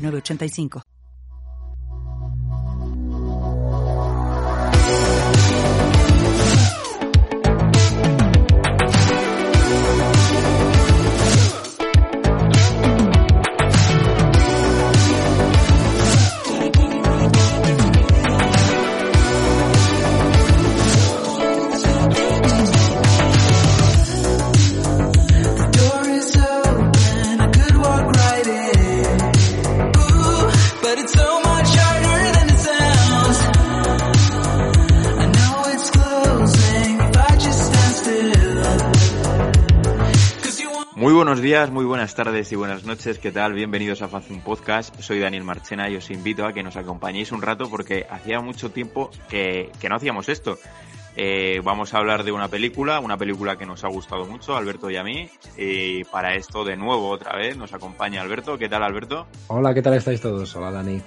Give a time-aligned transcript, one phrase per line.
[0.00, 0.82] 8985.
[41.50, 43.18] Días, muy buenas tardes y buenas noches.
[43.18, 43.54] ¿Qué tal?
[43.54, 44.94] Bienvenidos a Fazum Podcast.
[45.00, 48.70] Soy Daniel Marchena y os invito a que nos acompañéis un rato porque hacía mucho
[48.70, 50.58] tiempo que, que no hacíamos esto.
[51.16, 54.92] Eh, vamos a hablar de una película, una película que nos ha gustado mucho, Alberto
[54.92, 55.28] y a mí.
[55.56, 58.56] Y para esto, de nuevo, otra vez, nos acompaña Alberto.
[58.56, 59.26] ¿Qué tal, Alberto?
[59.48, 60.54] Hola, ¿qué tal estáis todos?
[60.54, 61.02] Hola, Dani.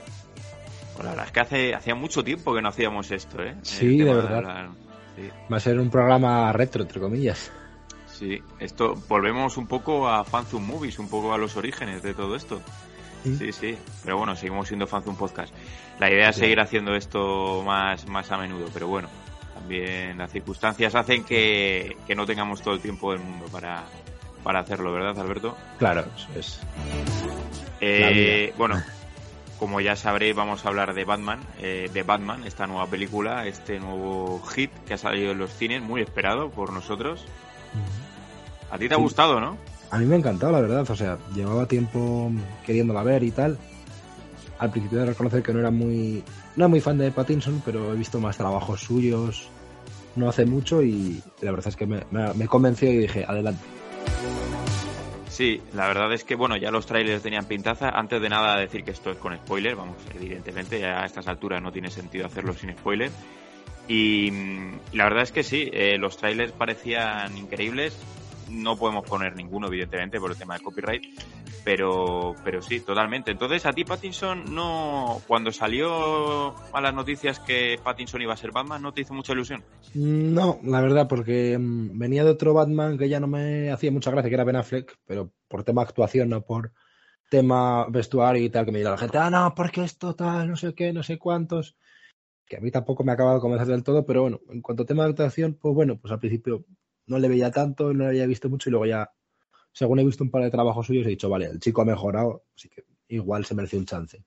[0.94, 3.56] Pues la verdad es que hace, hacía mucho tiempo que no hacíamos esto, ¿eh?
[3.62, 4.72] Sí, de verdad.
[5.16, 5.30] sí.
[5.50, 7.50] Va a ser un programa retro, entre comillas.
[8.18, 12.36] Sí, esto volvemos un poco a Fanzum Movies, un poco a los orígenes de todo
[12.36, 12.62] esto.
[13.24, 15.54] Sí, sí, pero bueno, seguimos siendo Fanzum Podcast.
[16.00, 16.42] La idea es Sí.
[16.42, 19.08] seguir haciendo esto más, más a menudo, pero bueno,
[19.54, 23.84] también las circunstancias hacen que, que no tengamos todo el tiempo del mundo para,
[24.44, 25.58] para hacerlo, ¿verdad, Alberto?
[25.80, 26.60] Claro, eso es.
[27.82, 28.82] Eh, bueno,
[29.60, 33.80] como ya sabréis, vamos a hablar de Batman, eh, de Batman, esta nueva película, este
[33.80, 37.26] nuevo hit que ha salido en los cines, muy esperado por nosotros.
[38.72, 39.58] A ti te ha gustado, ¿no?
[39.92, 40.90] A mí me ha encantado, la verdad.
[40.90, 42.32] O sea, llevaba tiempo
[42.66, 43.58] queriéndola ver y tal.
[44.60, 46.24] Al principio de reconocer que no era muy,
[46.56, 49.50] no era muy fan de Pattinson, pero he visto más trabajos suyos
[50.16, 53.64] no hace mucho y la verdad es que me, me, me convenció y dije, adelante.
[55.30, 57.90] Sí, la verdad es que, bueno, ya los trailers tenían pintaza.
[57.90, 61.62] Antes de nada decir que esto es con spoiler, vamos, evidentemente, ya a estas alturas
[61.62, 63.10] no tiene sentido hacerlo sin spoiler.
[63.88, 67.98] Y mm, la verdad es que sí, eh, los trailers parecían increíbles.
[68.50, 71.04] No podemos poner ninguno, evidentemente, por el tema de copyright.
[71.64, 73.32] Pero, pero sí, totalmente.
[73.32, 75.22] Entonces, a ti, Pattinson, no.
[75.28, 79.32] Cuando salió a las noticias que Pattinson iba a ser Batman, ¿no te hizo mucha
[79.32, 79.64] ilusión?
[79.94, 84.12] No, la verdad, porque mm, venía de otro Batman que ya no me hacía mucha
[84.12, 86.74] gracia, que era Ben Affleck, pero por tema actuación, no por
[87.30, 90.56] tema vestuario y tal, que me dirá la gente, ah, no, porque esto tal, no
[90.56, 91.76] sé qué, no sé cuántos,
[92.54, 94.84] que a mí tampoco me ha acabado de convencer del todo, pero bueno, en cuanto
[94.84, 96.66] a tema de actuación, pues bueno, pues al principio
[97.08, 99.12] no le veía tanto, no le había visto mucho y luego ya,
[99.72, 102.44] según he visto un par de trabajos suyos, he dicho, vale, el chico ha mejorado,
[102.56, 104.24] así que igual se merece un chance.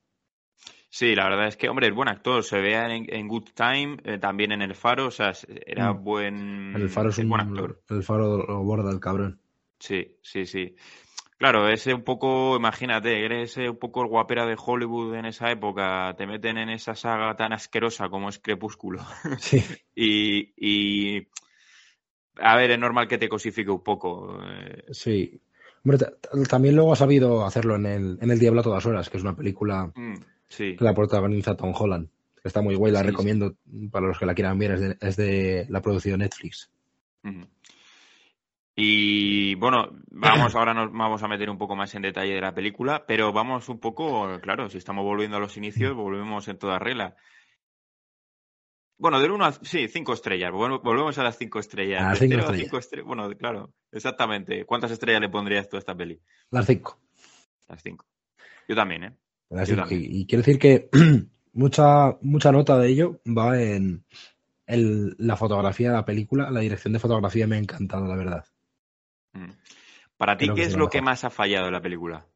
[0.88, 2.42] Sí, la verdad es que, hombre, es buen actor.
[2.42, 5.32] Se ve en, en Good Time, eh, también en El Faro, o sea,
[5.66, 6.04] era Mm.
[6.04, 6.72] buen.
[6.74, 7.82] El faro es un buen actor.
[7.90, 9.38] El faro lo borda el cabrón.
[9.78, 10.74] Sí, sí, sí.
[11.38, 15.50] Claro, ese un poco, imagínate, eres ese un poco el guapera de Hollywood en esa
[15.50, 19.04] época, te meten en esa saga tan asquerosa como es Crepúsculo.
[19.38, 19.62] Sí.
[19.94, 21.28] y, y.
[22.38, 24.38] A ver, es normal que te cosifique un poco.
[24.44, 25.38] eh, Sí.
[25.84, 28.86] Hombre, ta- ta- también luego ha sabido hacerlo en el, en el Diablo a todas
[28.86, 30.14] horas, que es una película mm,
[30.48, 30.74] sí.
[30.76, 32.08] que la protagoniza Tom Holland.
[32.42, 33.10] que Está muy guay, la Sí, sí.
[33.10, 33.54] recomiendo
[33.90, 36.70] para los que la quieran ver, es de, es de la producción Netflix.
[38.78, 42.54] Y bueno, vamos, ahora nos vamos a meter un poco más en detalle de la
[42.54, 46.78] película, pero vamos un poco, claro, si estamos volviendo a los inicios, volvemos en toda
[46.78, 47.16] regla.
[48.98, 49.54] Bueno, del 1 al...
[49.62, 50.52] Sí, cinco estrellas.
[50.52, 52.02] Vol- Volvemos a las cinco estrellas.
[52.02, 52.64] A las De cinco a estrellas.
[52.64, 54.64] cinco estre- Bueno, claro, exactamente.
[54.64, 56.20] ¿Cuántas estrellas le pondrías tú a esta peli?
[56.50, 56.98] Las cinco.
[57.68, 58.06] Las cinco.
[58.68, 59.16] Yo también, ¿eh?
[59.50, 59.88] Las Yo cinco.
[59.88, 60.12] también.
[60.14, 60.88] Y, y quiero decir que
[61.52, 64.04] mucha, mucha nota de ello va en,
[64.66, 66.50] en la fotografía de la película.
[66.50, 68.44] La dirección de fotografía me ha encantado, la verdad.
[69.36, 69.52] Mm.
[70.16, 72.26] Para ti, ¿qué es lo que más ha fallado en la película?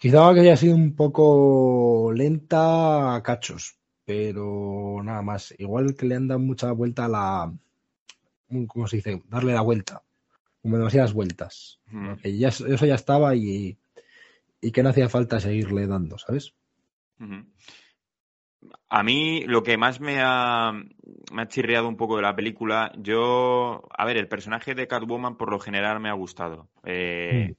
[0.00, 5.54] Quizá que haya sido un poco lenta a cachos, pero nada más.
[5.58, 7.52] Igual que le han dado mucha vuelta a la.
[8.68, 9.22] ¿Cómo se dice?
[9.28, 10.02] Darle la vuelta.
[10.62, 11.80] Como demasiadas vueltas.
[11.86, 12.14] Mm.
[12.14, 13.76] Que ya, eso ya estaba y,
[14.60, 16.54] y que no hacía falta seguirle dando, ¿sabes?
[18.88, 20.72] A mí lo que más me ha,
[21.32, 25.36] me ha chirriado un poco de la película, yo, a ver, el personaje de Catwoman
[25.36, 26.68] por lo general me ha gustado.
[26.84, 27.54] Eh,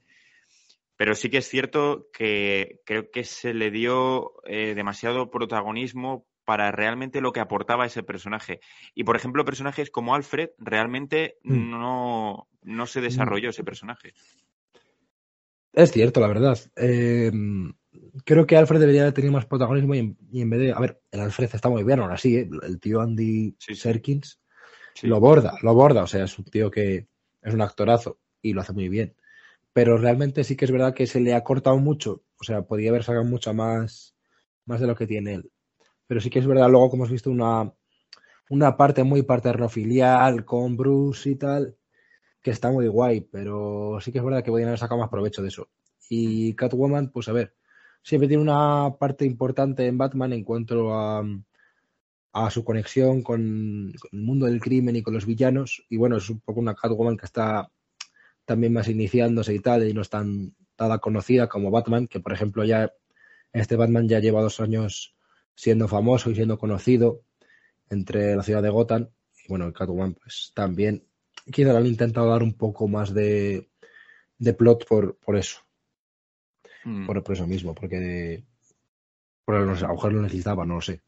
[0.96, 6.72] Pero sí que es cierto que creo que se le dio eh, demasiado protagonismo para
[6.72, 8.60] realmente lo que aportaba ese personaje.
[8.94, 11.70] Y, por ejemplo, personajes como Alfred, realmente Mm.
[11.70, 14.14] no, no se desarrolló ese personaje.
[15.72, 16.58] Es cierto, la verdad.
[16.76, 17.30] Eh,
[18.24, 20.72] creo que Alfred debería haber tenido más protagonismo y en, y en vez de.
[20.72, 22.48] A ver, el Alfred está muy bien, ahora sí, ¿eh?
[22.62, 23.74] el tío Andy Sí.
[23.74, 24.40] Serkins
[24.94, 25.06] Sí.
[25.06, 26.02] lo borda, lo borda.
[26.02, 27.08] O sea, es un tío que
[27.42, 29.14] es un actorazo y lo hace muy bien.
[29.72, 32.24] Pero realmente sí que es verdad que se le ha cortado mucho.
[32.40, 34.16] O sea, podría haber sacado mucho más,
[34.64, 35.50] más de lo que tiene él.
[36.06, 37.72] Pero sí que es verdad, luego como hemos visto una,
[38.50, 41.76] una parte muy paternofilial con Bruce y tal,
[42.42, 45.42] que está muy guay, pero sí que es verdad que podrían haber sacado más provecho
[45.42, 45.68] de eso.
[46.08, 47.54] Y Catwoman, pues a ver,
[48.08, 51.22] siempre tiene una parte importante en Batman en cuanto a,
[52.32, 55.84] a su conexión con, el mundo del crimen y con los villanos.
[55.90, 57.70] Y bueno, es un poco una Catwoman que está
[58.46, 62.32] también más iniciándose y tal, y no es tan tan conocida como Batman, que por
[62.32, 62.90] ejemplo ya
[63.52, 65.14] este Batman ya lleva dos años
[65.54, 67.20] siendo famoso y siendo conocido
[67.90, 69.10] entre la ciudad de Gotham.
[69.44, 71.04] Y bueno, el Catwoman pues también
[71.52, 73.68] quizá le han intentado dar un poco más de,
[74.38, 75.58] de plot por, por eso,
[76.88, 77.06] Mm.
[77.06, 78.42] por, por eso mismo, porque
[79.44, 81.02] por a lo mejor lo necesitaba, no lo sé.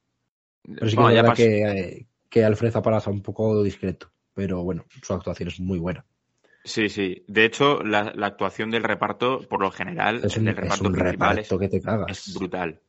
[0.62, 2.74] Pero sí que Bueno, ya que, eh, que Alfred
[3.06, 6.04] un poco discreto, pero bueno, su actuación es muy buena.
[6.64, 7.24] Sí, sí.
[7.26, 10.86] De hecho, la, la actuación del reparto, por lo general, Es un, del es reparto
[10.88, 12.10] un principal reparto que te cagas.
[12.28, 12.80] es brutal.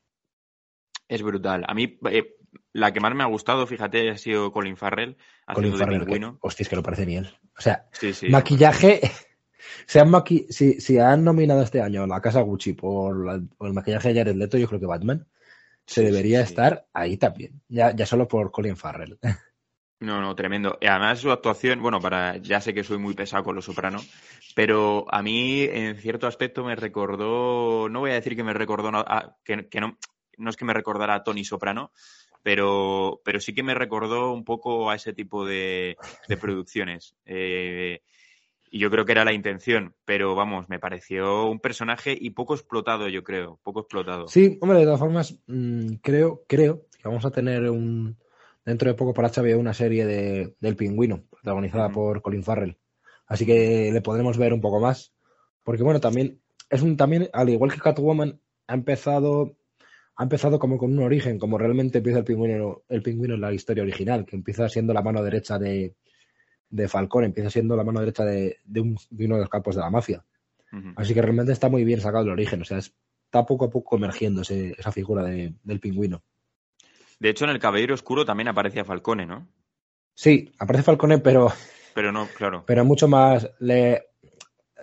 [1.07, 1.63] Es brutal.
[1.67, 2.35] A mí, eh,
[2.73, 6.05] la que más me ha gustado, fíjate, ha sido Colin Farrell Colin haciendo de Farrell,
[6.05, 7.25] que, hostia, es que lo parece bien.
[7.57, 8.29] O sea, Sí, sí.
[8.29, 8.99] maquillaje.
[9.85, 13.41] Se han maqui- si, si han nominado este año a la casa Gucci por, la-
[13.57, 15.27] por el maquillaje de Jared Leto, yo creo que Batman
[15.85, 16.45] se Sí, sí, debería sí.
[16.45, 17.61] estar ahí también.
[17.67, 19.17] Ya, ya solo por Colin Farrell.
[19.99, 20.79] No, no, tremendo.
[20.81, 23.99] Y además su actuación, bueno, para ya sé que soy muy pesado con Los Soprano,
[24.55, 28.89] pero a mí en cierto aspecto me recordó, no voy a decir que me recordó,
[28.97, 29.99] a- que, que no,
[30.37, 31.91] no es que me recordara a Tony Soprano,
[32.41, 35.97] pero, pero sí que me recordó un poco a ese tipo de,
[36.27, 37.13] de producciones.
[37.25, 38.01] Eh,
[38.73, 42.55] y yo creo que era la intención, pero vamos, me pareció un personaje y poco
[42.55, 44.29] explotado, yo creo, poco explotado.
[44.29, 48.17] Sí, hombre, de todas formas, mm, creo, creo que vamos a tener un
[48.63, 52.77] dentro de poco para HBO una serie de, del pingüino, protagonizada por Colin Farrell.
[53.27, 55.13] Así que le podremos ver un poco más.
[55.63, 56.39] Porque bueno, también,
[56.69, 59.57] es un también, al igual que Catwoman, ha empezado,
[60.15, 63.51] ha empezado como con un origen, como realmente empieza el pingüino, el pingüino en la
[63.51, 65.95] historia original, que empieza siendo la mano derecha de,
[66.71, 69.75] de Falcón, empieza siendo la mano derecha de, de un- de uno de los capos
[69.75, 70.25] de la mafia.
[70.95, 72.61] Así que realmente está muy bien sacado el origen.
[72.61, 76.23] O sea, está poco a poco emergiendo ese- esa figura de- del pingüino.
[77.19, 79.47] De hecho, en El Caballero Oscuro también aparecía Falcone, ¿no?
[80.15, 81.51] Sí, aparece Falcone, pero,
[81.93, 82.63] Pero no, claro.
[82.65, 83.49] pero mucho más.
[83.59, 84.01] Le,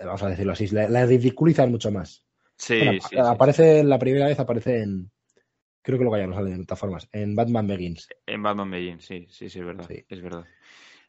[0.05, 2.23] vamos a decirlo así, le, le ridiculizan mucho más.
[2.55, 5.11] Sí, Bueno, sí, sí, aparece la primera vez, aparece en.
[5.81, 7.09] Creo que luego ya no sale de todas formas.
[7.11, 8.07] En Batman Begins.
[8.27, 10.05] En Batman Begins, sí, sí, sí, es verdad, Sí.
[10.07, 10.45] es verdad.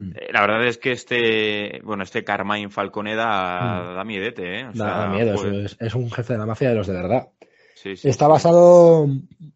[0.01, 0.13] Mm.
[0.17, 3.95] Eh, La verdad es que este, bueno, este Carmine Falcone da, Mm.
[3.97, 4.65] da miedete, ¿eh?
[4.65, 5.77] O Da, sea, da miedo, joder.
[5.79, 7.29] es, un jefe de la mafia de los de verdad.
[7.75, 9.07] Sí, sí, Está basado,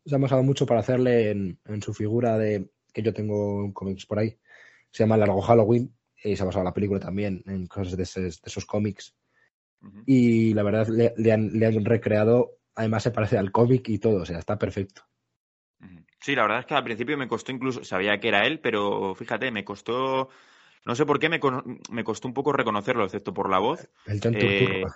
[0.07, 4.07] se ha basado mucho para hacerle en, en su figura de, que yo tengo cómics
[4.07, 4.39] por ahí,
[4.91, 8.03] se llama Largo Halloween, y se ha basado en la película también, en cosas de,
[8.05, 9.15] esos- de esos cómics.
[10.07, 13.99] Y la verdad le, le han, le han recreado, además se parece al cómic y
[13.99, 15.03] todo, o sea, está perfecto.
[16.25, 19.15] Sí, la verdad es que al principio me costó incluso, sabía que era él, pero
[19.15, 20.31] fíjate, me costó,
[20.87, 21.39] no sé por qué me,
[21.91, 23.91] me costó un poco reconocerlo, excepto por la voz.
[24.07, 24.95] El John Eh, Turturro.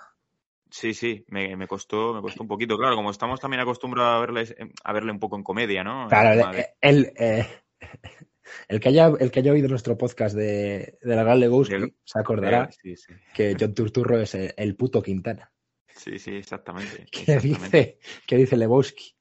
[0.70, 2.78] Sí, sí, me, me costó, me costó un poquito.
[2.78, 6.04] Claro, como estamos también acostumbrados a verle, a verle un poco en comedia, ¿no?
[6.04, 7.46] El Claro, el, el, eh,
[8.68, 11.94] el que haya, el que haya oído nuestro podcast de, de la Gran Lebowski De-
[12.04, 15.52] se acordará Sí, sí, que John Turturro es el, el puto Quintana.
[15.94, 17.06] sí, sí, exactamente.
[17.12, 17.98] ¿Qué exactamente.
[17.98, 19.17] dice, ¿Qué dice Lebowski?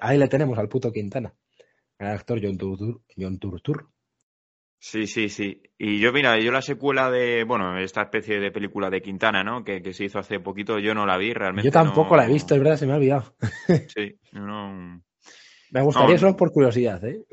[0.00, 1.34] Ahí le tenemos al puto Quintana.
[1.98, 3.02] El actor John Turturro.
[3.16, 3.38] John.
[4.78, 5.62] Sí, sí, sí.
[5.78, 9.62] Y yo, mira, yo la secuela de, bueno, esta especie de película de Quintana, ¿no?
[9.62, 11.68] Que, que se hizo hace poquito, yo no la vi realmente.
[11.68, 13.36] Yo tampoco no- la he visto, es verdad, se me ha olvidado.
[13.94, 15.00] Sí, no.
[15.70, 17.24] Me gustaría No, solo por curiosidad, ¿eh?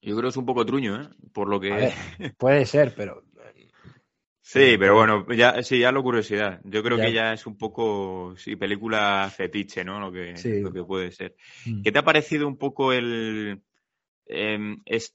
[0.00, 1.08] Yo creo que es un poco truño, ¿eh?
[1.34, 1.70] Por lo que.
[1.70, 1.92] Ver,
[2.38, 3.24] puede ser, pero
[4.50, 6.62] Sí, pero bueno, ya, sí, ya lo curiosidad.
[6.64, 7.04] Yo creo Ya.
[7.04, 10.00] que ya es un poco, sí, película fetiche, ¿no?
[10.00, 10.60] Lo que, Sí.
[10.62, 11.36] lo que puede ser.
[11.66, 11.82] Mm.
[11.82, 13.60] ¿Qué te ha parecido un poco el
[14.24, 15.14] em, es-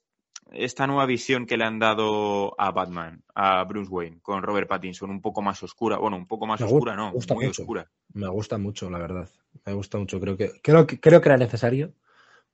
[0.51, 5.09] esta nueva visión que le han dado a Batman, a Bruce Wayne, con Robert Pattinson,
[5.09, 5.97] un poco más oscura?
[5.97, 7.63] Bueno, un poco más Me oscura, no, me gusta muy mucho.
[7.63, 7.89] oscura.
[8.13, 9.29] me gusta mucho, la verdad.
[9.65, 10.19] Me gusta mucho.
[10.19, 11.93] Creo que, creo que, creo que era necesario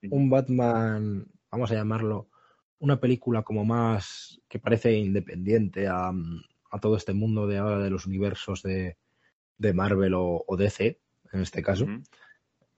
[0.02, 2.30] un Batman, vamos a llamarlo,
[2.78, 6.10] una película como más que parece independiente a,
[6.70, 8.96] a todo este mundo de ahora de los universos de,
[9.58, 10.98] de Marvel o, o DC,
[11.32, 11.86] en este caso.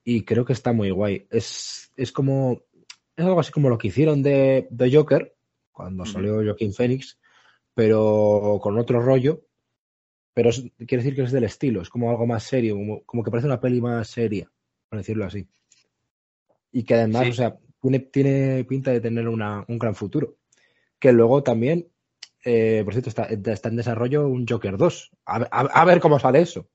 [0.04, 1.26] Y creo que está muy guay.
[1.30, 2.62] Es, es como.
[3.14, 5.34] Es algo así como lo que hicieron de, de Joker,
[5.70, 7.18] cuando salió Joaquin Phoenix,
[7.75, 9.42] pero con otro rollo.
[10.34, 13.22] Pero es- quiere decir que es del estilo, es como algo más serio, como, como
[13.22, 14.50] que parece una peli más seria,
[14.88, 15.46] por decirlo así.
[16.72, 17.30] Y que además, Sí.
[17.30, 20.37] o sea, tiene, tiene pinta de tener una- un gran futuro.
[20.99, 21.88] Que luego también,
[22.44, 25.11] eh, por cierto, está, está en desarrollo un Joker 2.
[25.26, 26.68] A, ver- a- a ver cómo sale eso.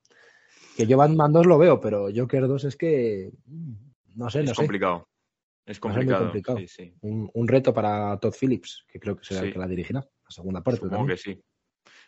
[0.75, 3.31] Que yo Batman 2 lo veo, pero Joker 2 es que.
[4.15, 4.55] No sé, no es sé.
[4.55, 5.07] complicado.
[5.65, 6.23] Es complicado.
[6.25, 6.57] complicado.
[6.59, 6.93] Sí, sí.
[7.01, 9.47] Un, un reto para Todd Phillips, que creo que será Sí.
[9.47, 11.17] el que la dirigirá, la segunda parte Supongo también.
[11.17, 11.41] que sí.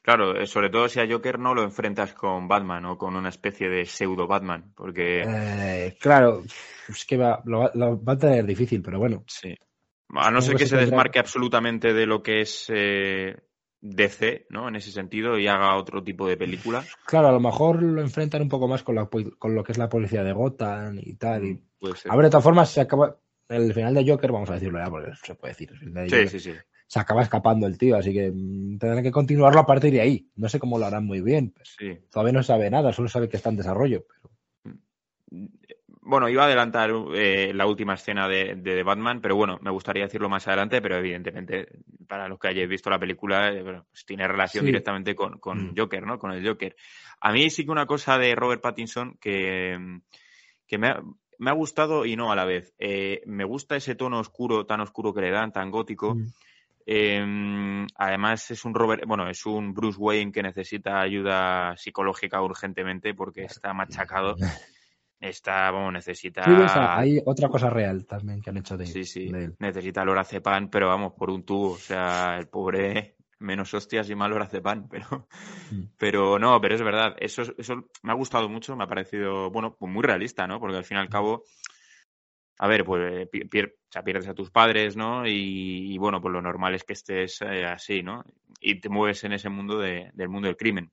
[0.01, 3.28] Claro, eh, sobre todo si a Joker no lo enfrentas con Batman o con una
[3.30, 6.42] especie de pseudo Batman, porque Eh, claro,
[6.88, 9.24] es que va, lo, va- lo va a tener difícil, pero bueno.
[9.28, 9.54] sí.
[10.16, 13.36] A no ser que se desmarque absolutamente de lo que es eh,
[13.82, 14.68] DC, ¿no?
[14.68, 16.84] En ese sentido, y haga otro tipo de película.
[17.06, 19.78] Claro, a lo mejor lo enfrentan un poco más con, la, con lo que es
[19.78, 21.46] la policía de Gotham y tal.
[21.46, 22.12] y- Puede ser.
[22.12, 23.18] A ver, de todas formas, se acaba.
[23.48, 25.70] El final de Joker, vamos a decirlo ya, porque se puede decir.
[25.72, 26.54] el final de Sí, Joker, sí, sí.
[26.88, 30.30] Se acaba escapando el tío, así que mm, tendrán que continuarlo a partir de ahí.
[30.36, 31.52] No sé cómo lo harán muy bien.
[31.52, 31.98] pues, sí.
[32.12, 34.06] todavía no sabe nada, solo sabe que está en desarrollo.
[34.08, 34.30] Pero...
[36.10, 40.04] Bueno, iba a adelantar eh, la última escena de, de Batman, pero bueno, me gustaría
[40.06, 41.68] decirlo más adelante, pero evidentemente,
[42.08, 44.66] para los que hayáis visto la película, eh, bueno, pues tiene relación Sí.
[44.66, 45.74] directamente con, con Mm.
[45.78, 46.18] Joker, ¿no?
[46.18, 46.75] Con el Joker.
[47.22, 49.78] A mí sí que una cosa de Robert Pattinson que,
[50.66, 51.01] que me, ha,
[51.38, 52.74] me ha gustado y no a la vez.
[52.80, 56.16] Eh, me gusta ese tono oscuro, tan oscuro que le dan, tan gótico.
[56.16, 56.25] Mm.
[56.88, 63.13] Eh, además es un Robert, bueno, es un Bruce Wayne que necesita ayuda psicológica urgentemente
[63.13, 64.36] porque está machacado.
[65.20, 66.44] Está, bueno, necesita.
[66.46, 69.56] Sí, hay otra cosa real también que han hecho de, Sí, sí, de él.
[69.60, 71.72] necesita lorazepam, pero vamos, por un tubo.
[71.72, 75.28] O sea, el pobre, menos hostias y más lorazepam, pero,
[75.72, 75.84] Mm.
[75.98, 77.16] pero no, pero es verdad.
[77.20, 80.60] Eso, eso me ha gustado mucho, me ha parecido, bueno, pues muy realista, ¿no?
[80.60, 81.44] Porque al fin y al cabo,
[82.60, 85.28] a ver, pues pier- o sea, pierdes a tus padres, ¿no?
[85.28, 88.24] Y, y, bueno, pues lo normal es que estés eh, así, ¿no?
[88.62, 90.92] Y te mueves en ese mundo de- del mundo del crimen.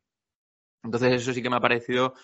[0.82, 2.14] Entonces, eso sí que me ha parecido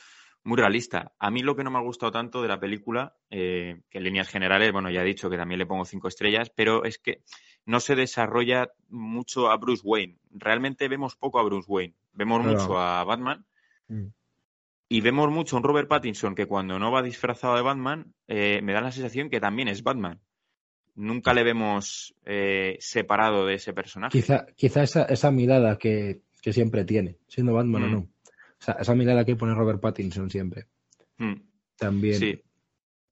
[0.45, 1.13] muy realista.
[1.19, 4.05] A mí lo que no me ha gustado tanto de la película, eh, que en
[4.05, 7.23] líneas generales, bueno, ya he dicho que también le pongo cinco estrellas, pero es que
[7.65, 10.17] no se desarrolla mucho a Bruce Wayne.
[10.33, 11.95] Realmente vemos poco a Bruce Wayne.
[12.13, 12.59] Vemos Claro.
[12.59, 13.45] mucho a Batman
[13.89, 14.07] Mm.
[14.89, 18.61] y vemos mucho a un Robert Pattinson que cuando no va disfrazado de Batman, eh,
[18.63, 20.21] me da la sensación que también es Batman.
[20.95, 24.11] Nunca le vemos eh, separado de ese personaje.
[24.19, 27.93] Quizá, quizá esa, esa mirada que, que siempre tiene, siendo Batman o Mm.
[27.93, 28.09] no.
[28.63, 30.69] O sea, esa mirada que pone Robert Pattinson siempre.
[31.19, 31.35] Mm,
[31.77, 32.19] También.
[32.21, 32.43] Sí,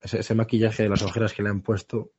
[0.00, 2.12] Ese, ese maquillaje de las ojeras que le han puesto.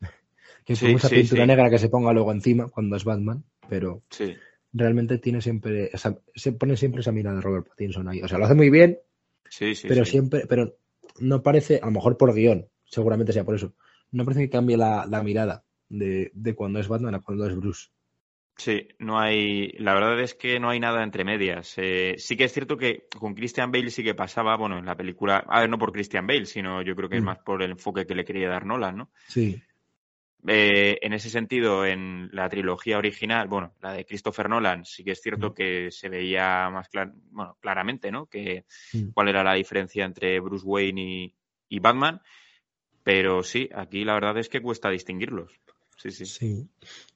[0.64, 4.02] Que Sí, mucha sí, pintura negra que se ponga luego encima cuando es Batman, pero
[4.10, 4.34] sí.
[4.72, 8.22] realmente tiene siempre esa, se pone siempre esa mirada de Robert Pattinson ahí.
[8.22, 8.98] O sea, lo hace muy bien,
[9.48, 10.76] Sí, sí, pero siempre, pero
[11.20, 13.74] no parece, a lo mejor por guion, seguramente sea por eso,
[14.12, 17.56] no parece que cambie la, la mirada de, de cuando es Batman a cuando es
[17.56, 17.88] Bruce.
[18.56, 19.68] Sí, no hay.
[19.78, 21.74] La verdad es que no hay nada entre medias.
[21.76, 24.96] Eh, sí que es cierto que con Christian Bale sí que pasaba, bueno, en la
[24.96, 25.44] película.
[25.48, 27.26] A ver, no por Christian Bale, sino yo creo que es Mm.
[27.26, 29.10] más por el enfoque que le quería dar Nolan, ¿no?
[29.26, 29.60] Sí,
[30.46, 35.12] Eh, en ese sentido, en la trilogía original, bueno, la de Christopher Nolan, sí que
[35.12, 35.54] es cierto Mm.
[35.54, 38.26] que se veía más clar- bueno, claramente, ¿no?
[38.26, 39.08] Que Mm.
[39.14, 41.34] cuál era la diferencia entre Bruce Wayne y,
[41.70, 42.20] y Batman.
[43.02, 45.50] Pero sí, aquí la verdad es que cuesta distinguirlos.
[45.96, 46.26] Sí, sí.
[46.26, 46.68] sí.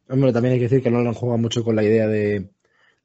[0.09, 2.51] Hombre, también hay que decir que Nolan juega mucho con la idea de,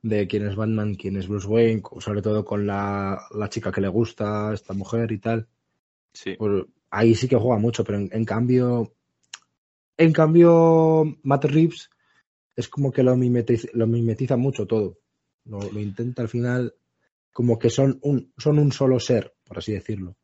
[0.02, 3.82] de quién es Batman, quién es Bruce Wayne, sobre todo con la, la chica que
[3.82, 5.48] le gusta, esta mujer y tal.
[6.14, 6.36] Sí.
[6.38, 8.94] Pues ahí sí que juega mucho, pero en, en cambio,
[9.98, 11.90] en cambio, Matt Reeves
[12.56, 15.00] es como que lo mimetiza, lo mimetiza mucho todo.
[15.46, 16.74] Lo, lo intenta al final,
[17.34, 20.16] como que son un, son un solo ser, por así decirlo.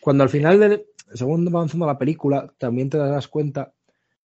[0.00, 3.74] Cuando al final, del, según va avanzando la película, también te das cuenta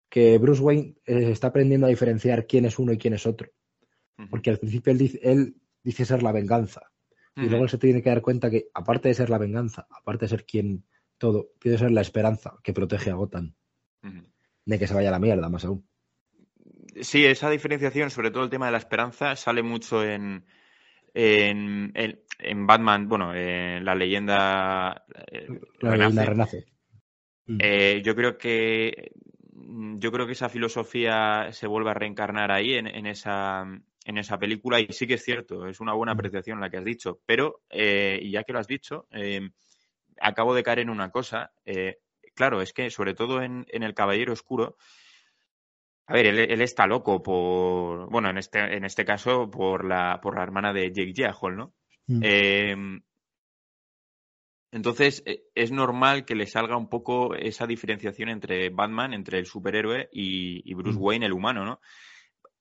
[0.08, 3.50] que Bruce Wayne eh, está aprendiendo a diferenciar quién es uno y quién es otro.
[4.30, 6.82] Porque al principio él dice, él dice ser la venganza.
[7.36, 10.24] Y luego él se tiene que dar cuenta que, aparte de ser la venganza, aparte
[10.24, 10.84] de ser quien
[11.18, 13.54] todo, tiene que ser la esperanza que protege a Gotham
[14.64, 15.86] de que se vaya a la mierda, más aún.
[17.00, 20.44] Sí, esa diferenciación, sobre todo el tema de la esperanza, sale mucho en,
[21.14, 25.46] en, en- en Batman, bueno, en la leyenda eh,
[25.80, 25.98] La renace.
[25.98, 26.66] leyenda renace.
[27.46, 27.58] Mm.
[27.60, 29.12] Eh, yo creo que
[29.98, 33.64] yo creo que esa filosofía se vuelve a reencarnar ahí en, en esa
[34.04, 36.16] en esa película y sí que es cierto, es una buena Mm.
[36.16, 39.50] apreciación la que has dicho, pero eh, y ya que lo has dicho, eh,
[40.20, 41.52] acabo de caer en una cosa.
[41.66, 41.98] eh,
[42.34, 44.76] claro, es que sobre todo en, en El Caballero Oscuro,
[46.06, 50.20] a ver, él, él está loco por, bueno, en este, en este caso por la,
[50.22, 51.75] por la hermana de Jake Gyllenhaal, ¿no?
[52.06, 52.22] Mm.
[54.70, 59.46] Entonces, eh, es normal que le salga un poco esa diferenciación entre Batman, entre el
[59.46, 61.02] superhéroe y, y Bruce Mm.
[61.02, 61.80] Wayne, el humano, ¿no?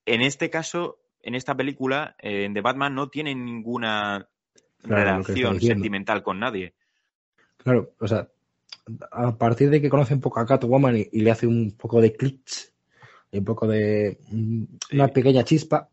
[0.05, 4.27] En este caso, en esta película, eh, de Batman no tiene ninguna
[4.81, 6.73] Claro, relación sentimental con nadie.
[7.57, 8.29] Claro, o sea,
[9.11, 11.99] a partir de que conoce un poco a Catwoman y, y le hace un poco
[11.99, 12.73] de clics,
[13.31, 15.13] y un poco de mm, una Sí.
[15.13, 15.89] pequeña chispa,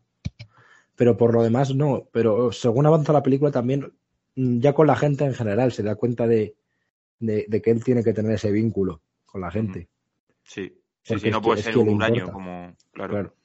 [0.95, 2.07] pero por lo demás no.
[2.13, 3.91] Pero según avanza la película también,
[4.35, 6.55] ya con la gente en general se da cuenta de,
[7.19, 9.89] de, de que él tiene que tener ese vínculo con la gente.
[10.43, 12.31] Sí, sí, sí, no puede ser un importa.
[12.31, 13.13] como, claro.
[13.13, 13.35] Claro.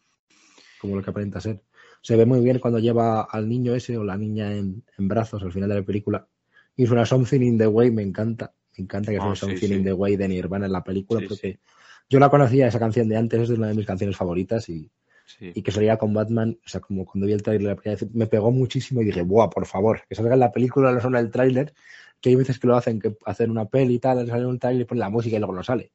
[0.81, 1.63] Como lo que aparenta ser.
[2.03, 5.43] Se ve muy bien cuando lleva al niño ese o la niña en, en brazos
[5.43, 6.27] al final de la película.
[6.75, 8.55] Y suena Something in the Way, me encanta.
[8.77, 9.75] Me encanta que Oh, suene sí, Something sí.
[9.75, 11.61] in the Way de Nirvana en la película, porque
[12.09, 14.91] yo la conocía esa canción de antes, es una de mis canciones favoritas y,
[15.39, 15.53] Sí.
[15.55, 18.11] y que salía con Batman, o sea, como cuando vi el tráiler la primera vez,
[18.15, 20.03] me pegó muchísimo y dije, ¡buah, por favor!
[20.09, 21.73] Que salga en la película, no suena el tráiler,
[22.21, 24.83] que hay veces que lo hacen, que hacen una peli y tal, sale un tráiler
[24.83, 25.93] y ponen la música y luego no sale.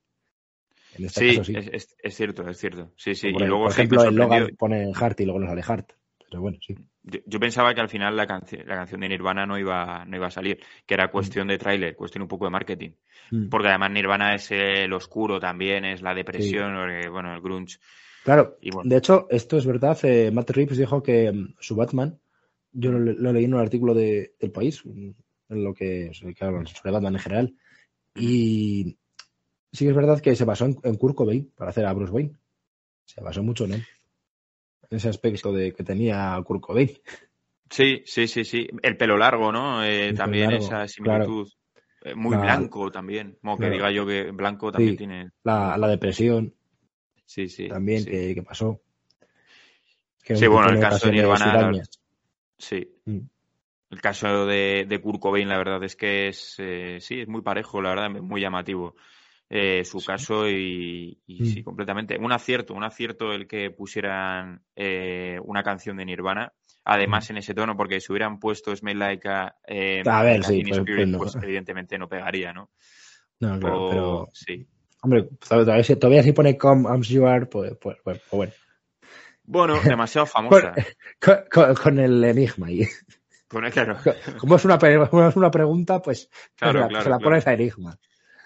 [0.97, 1.53] En este Sí, caso sí.
[1.57, 2.91] Es, es- es cierto, es cierto.
[2.95, 3.31] Sí, sí.
[3.31, 4.23] Por, y luego por sí, ejemplo, sorprendió.
[4.39, 5.91] Logan pone Hart y luego no sale Hart.
[6.29, 6.75] Pero bueno, sí.
[7.03, 10.15] Yo, yo pensaba que al final la, canci- la canción de Nirvana no iba, no
[10.17, 12.91] iba a salir, que era cuestión de tráiler, cuestión un poco de marketing.
[13.31, 13.49] Mm.
[13.49, 17.77] Porque además Nirvana es el oscuro también, es la depresión, porque, bueno, el grunge.
[18.25, 18.89] Claro, Y bueno.
[18.89, 19.95] de hecho, esto es verdad.
[20.03, 22.19] eh, Matt Reeves dijo que mm, su Batman,
[22.71, 25.11] yo lo, lo leí en un artículo de, del país, mm,
[25.49, 27.53] en lo que, hablan sobre Batman en general.
[28.15, 28.97] Y
[29.71, 32.11] sí que es verdad que se basó en, en Kurt Cobain para hacer a Bruce
[32.11, 32.31] Wayne.
[33.05, 33.83] Se basó mucho en él.
[34.89, 36.89] En ese aspecto de que tenía Kurt Cobain.
[37.69, 38.67] Sí, sí, sí, sí.
[38.81, 39.83] El pelo largo, ¿no?
[39.85, 41.47] Eh, también largo, esa similitud.
[42.01, 43.37] Eh, muy La- blanco también.
[43.39, 43.73] Como que Claro.
[43.73, 44.97] diga yo que blanco también Sí.
[44.97, 45.29] tiene.
[45.43, 46.55] La, la depresión
[47.25, 47.67] Sí, sí.
[47.67, 48.09] también sí.
[48.11, 48.81] Que, que pasó.
[50.23, 51.81] Que Sí, bueno, el caso de Nirvana.
[52.57, 52.87] Sí.
[53.05, 53.19] Mm.
[53.91, 57.41] El caso de, de Kurt Cobain, la verdad es que es, eh, sí, es muy
[57.41, 58.95] parejo, la verdad, muy llamativo
[59.49, 61.45] eh, su caso y, y Mm.
[61.45, 62.17] sí, completamente.
[62.17, 66.51] Un acierto, un acierto el que pusieran eh, una canción de Nirvana,
[66.83, 70.09] además en ese tono, porque si hubieran puesto Smell Like a, eh, Mm.
[70.09, 71.17] A ver, sí, pues- pues no.
[71.19, 72.71] pues evidentemente no pegaría, ¿no?
[73.39, 74.65] No, claro, pero sí.
[75.05, 78.53] Hombre, todavía, si- todavía si pone Come As You Are, pues, pues- pues- pues bueno.
[79.43, 80.73] Bueno, demasiado famosa.
[81.21, 82.87] Con, con- con el enigma ahí.
[83.47, 83.97] Con- claro,
[84.39, 84.75] Como es una,
[85.29, 87.29] es una pregunta, pues, Claro, se la, claro, se la claro.
[87.29, 87.97] pones a enigma.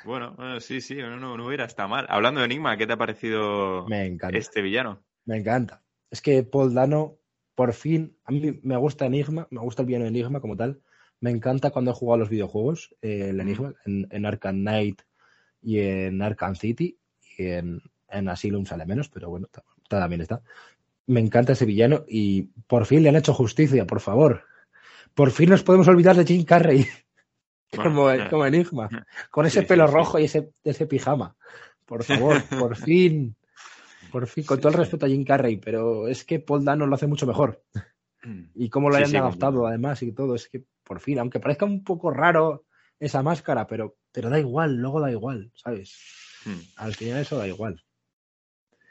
[0.04, 2.06] bueno, bueno, sí, sí, no, no, no hubiera está mal.
[2.10, 5.02] Hablando de Enigma, ¿qué te ha parecido Me este villano?
[5.26, 5.82] Me encanta.
[6.12, 7.18] Es que Paul Dano,
[7.56, 10.82] por fin, a mí me gusta Enigma, me gusta el villano Enigma como tal.
[11.22, 15.02] Me encanta cuando he jugado a los videojuegos, eh, el Enigma, en, en Arkham Knight
[15.62, 16.98] y en Arkham City.
[17.38, 20.42] Y en, en Asylum sale menos, pero bueno, ta- también está.
[21.08, 24.44] Me encanta ese villano y por fin le han hecho justicia, por favor.
[25.16, 26.86] Por fin nos podemos olvidar de Jim Carrey
[27.72, 28.90] Bueno, como, eh, como Enigma,
[29.30, 29.94] con ese sí, pelo sí.
[29.94, 31.36] rojo y ese, ese pijama.
[31.86, 33.36] Por favor, por fin.
[34.12, 36.96] Por fin, con todo el respeto a Jim Carrey, pero es que Paul Dano lo
[36.96, 37.62] hace mucho mejor.
[38.56, 41.84] Y cómo lo hayan adaptado además y todo, es que por fin, aunque parezca un
[41.84, 42.66] poco raro
[43.00, 45.98] esa máscara, pero, pero da igual, luego da igual, ¿sabes?
[46.46, 46.60] Hmm.
[46.78, 47.82] Al final eso da igual.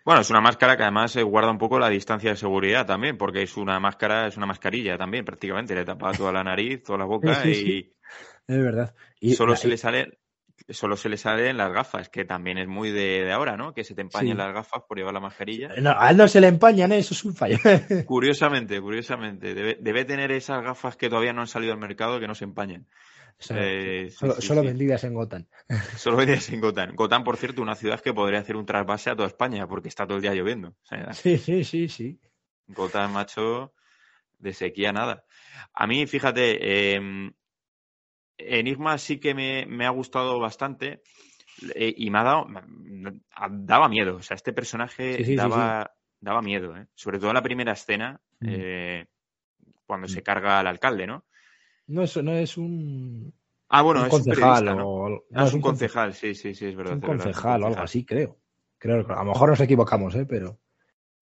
[0.04, 3.18] Bueno, es una máscara que además eh, guarda un poco la distancia de seguridad también,
[3.18, 5.74] porque es una máscara, es una mascarilla también, prácticamente.
[5.74, 7.92] Le tapa toda la nariz, toda la boca Sí, sí,
[8.46, 8.94] Es verdad.
[9.20, 10.18] y Y solo la- se le sale,
[10.70, 13.74] solo se le salen las gafas, que también es muy de, de ahora, ¿no?
[13.74, 14.38] Que se te empañen Sí.
[14.38, 15.68] las gafas por llevar la mascarilla.
[15.78, 16.98] no, a él no se le empañan, ¿eh?
[16.98, 17.58] eso es un fallo.
[18.06, 22.26] Curiosamente, curiosamente, debe, debe tener esas gafas que todavía no han salido al mercado que
[22.26, 22.86] no se empañan.
[23.50, 24.66] Eh, solo sí, solo sí.
[24.66, 25.46] vendidas en Gotham.
[25.96, 26.94] Solo venías en Gotham.
[26.94, 30.06] Gotham, por cierto, una ciudad que podría hacer un trasvase a toda España, porque está
[30.06, 30.70] todo el día lloviendo.
[30.70, 32.18] O sea, Sí, sí, sí, sí.
[32.66, 33.74] Gotham, macho,
[34.38, 35.24] de sequía nada.
[35.72, 37.30] A mí, fíjate, eh,
[38.38, 41.02] Enigma sí que me, me ha gustado bastante
[41.74, 42.46] eh, y me ha dado,
[43.50, 44.16] daba miedo.
[44.16, 46.86] O sea, este personaje daba, daba miedo, ¿eh?
[46.94, 49.02] Sobre todo en la primera escena, Mm.
[49.84, 50.10] cuando Mm.
[50.10, 51.24] se carga al alcalde, ¿no?
[51.88, 53.32] No es, no es un,
[53.68, 54.88] Ah, bueno, un es un concejal ¿no?
[54.88, 56.92] o Ah, no, es un concejal, sí, sí, sí, es verdad.
[56.94, 58.38] un es un concejal o algo así, creo.
[58.78, 60.24] Creo a lo mejor nos equivocamos, ¿eh?
[60.26, 60.58] Pero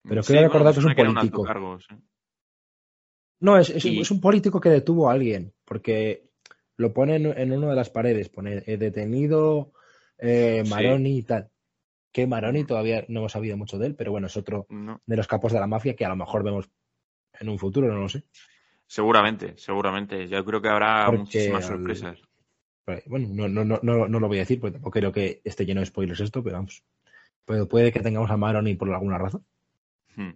[0.03, 1.47] pero Sí, creo bueno, recordar que es un un político.
[3.39, 6.29] no, es, es, un- Y- es un político que detuvo a alguien, porque
[6.77, 9.73] lo pone en, en una de las paredes, pone eh, detenido
[10.17, 10.69] eh, Sí.
[10.69, 11.49] Maroni y tal.
[12.11, 15.01] Que Maroni todavía no hemos sabido mucho de él, pero bueno, es otro No.
[15.05, 16.69] de los capos de la mafia que a lo mejor vemos
[17.39, 18.23] en un futuro, no lo sé.
[18.87, 20.27] Seguramente, seguramente.
[20.27, 22.19] Yo creo que habrá Porque muchísimas al- sorpresas.
[22.85, 25.41] Pero, Bueno, no, no, no, no, no lo voy a decir, porque tampoco creo que
[25.43, 26.83] esté lleno de spoilers esto, pero vamos.
[27.45, 29.45] Puede, puede que tengamos a Maroni por alguna razón.
[30.15, 30.31] Hmm.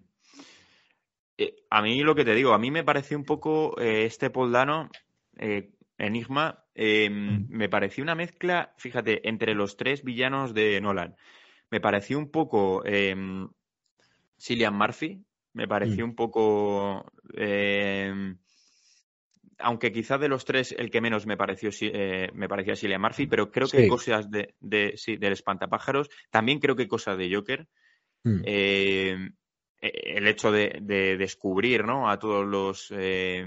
[1.37, 4.29] Eh, a mí lo que te digo, a mí me pareció un poco eh, este
[4.29, 4.89] Paul Dano,
[5.37, 7.45] eh, Enigma, eh, Mm.
[7.49, 11.15] me pareció una mezcla, fíjate, entre los tres villanos de Nolan.
[11.69, 13.15] Me pareció un poco eh,
[14.37, 16.09] Cillian Murphy, me pareció Mm.
[16.09, 17.11] un poco...
[17.35, 18.35] eh,
[19.63, 23.27] aunque quizás de los tres el que menos me pareció eh, me parecía Cillian Murphy,
[23.27, 23.87] pero creo que Sí.
[23.87, 26.09] cosas de, de- sí, del espantapájaros.
[26.31, 27.67] También creo que cosas de Joker.
[28.23, 28.41] Mm.
[28.45, 29.29] Eh,
[29.83, 32.09] el hecho de, de descubrir ¿no?
[32.09, 33.43] a todos los eh,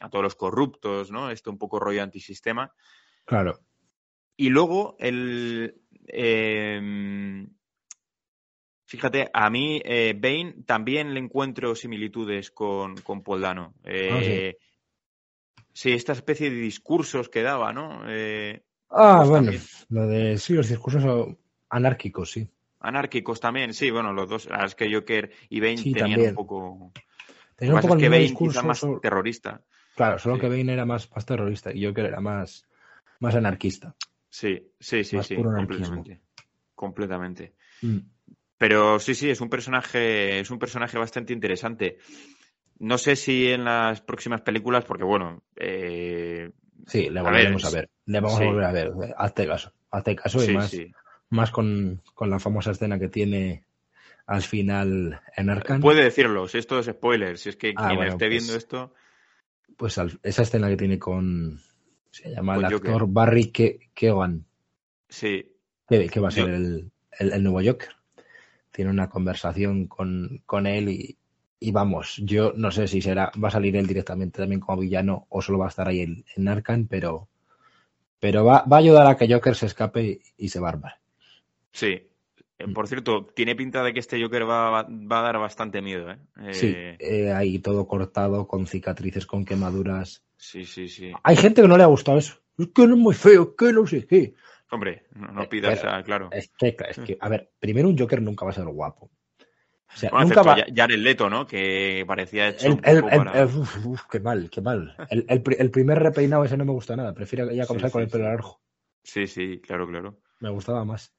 [0.00, 1.30] a todos los corruptos, ¿no?
[1.30, 2.72] Esto un poco rollo antisistema.
[3.24, 3.58] Claro.
[4.36, 5.74] Y luego el
[8.96, 13.74] fíjate, a mí eh, Bane también le encuentro similitudes con, con Paul Dano.
[13.84, 14.56] Eh,
[15.72, 15.92] sí.
[15.92, 18.02] esta especie de discursos que daba, ¿no?
[18.08, 19.62] Eh, Ah, Pues bueno, también.
[19.88, 21.02] lo de sí, los discursos
[21.70, 22.46] anárquicos, sí.
[22.80, 26.28] anárquicos también, sí, bueno, los dos, es que Joker y Bane Sí, tenían también.
[26.30, 26.92] un poco.
[27.56, 29.62] Tenía Lo un que poco es Bane discurso, más solo- terrorista.
[29.94, 30.40] claro, solo Sí.
[30.42, 32.66] que Bane era más, más terrorista y Joker era más,
[33.20, 33.94] más anarquista.
[34.28, 36.20] Sí, sí, sí, Más sí, completamente.
[36.74, 37.54] Completamente.
[37.82, 37.98] Mm.
[38.62, 41.98] Pero sí, sí, es un personaje, es un personaje bastante interesante.
[42.78, 46.48] No sé si en las próximas películas, porque bueno, eh,
[46.86, 47.90] Sí, le A volveremos ver, a ver.
[48.06, 48.44] Le vamos sí.
[48.44, 48.92] a volver a ver.
[49.16, 49.72] Hazte caso.
[49.90, 50.92] Hazte caso y sí, más, sí.
[51.30, 53.64] más con, con la famosa escena que tiene
[54.26, 55.80] al final en Arkham.
[55.80, 58.54] Puede decirlo, si esto es spoiler, si es que Ah, quien bueno, esté pues- viendo
[58.56, 58.94] esto,
[59.76, 61.58] Pues al- esa escena que tiene con.
[62.12, 62.76] Se llama el Joker.
[62.92, 64.46] actor Barry Ke- Keoghan,
[65.08, 65.50] sí,
[65.88, 67.88] que, que va a ser el- el nuevo Joker.
[68.72, 71.18] Tiene una conversación con, con él y,
[71.60, 75.26] y vamos, yo no sé si será, va a salir él directamente también como villano
[75.30, 77.28] o solo va a estar ahí en, en Arkham, pero,
[78.20, 80.96] pero va, va a ayudar a que Joker se escape y, se bárbare.
[81.72, 82.08] sí.
[82.58, 82.68] Eh.
[82.68, 86.18] Por cierto, tiene pinta de que este Joker va, va- a dar bastante miedo, ¿eh?
[86.50, 90.24] Sí, Eh, eh, ahí todo cortado, con cicatrices, con quemaduras.
[90.36, 91.22] sí, sí, sí.
[91.22, 92.34] Hay gente que no le ha gustado eso.
[92.58, 94.34] Es que no es muy feo, es que no sé qué.
[94.72, 96.30] Hombre, no, no Eh, pidas, pero- a- claro.
[96.32, 99.10] Es que, es que, a ver, primero un Joker nunca va a ser guapo.
[99.94, 100.56] O sea, Bueno, nunca va.
[100.56, 101.46] Ya- Jared Leto, ¿no?
[101.46, 104.96] Que parecía hecho El, un poco el- para- el- uf, uf, qué mal, qué mal.
[105.10, 107.12] El, el pri- el primer repeinado ese no me gusta nada.
[107.12, 108.30] Prefiero ya Sí, comenzar con sí, el pelo sí.
[108.30, 108.60] largo.
[109.04, 110.18] Sí, sí, claro, claro.
[110.40, 111.12] Me gustaba más.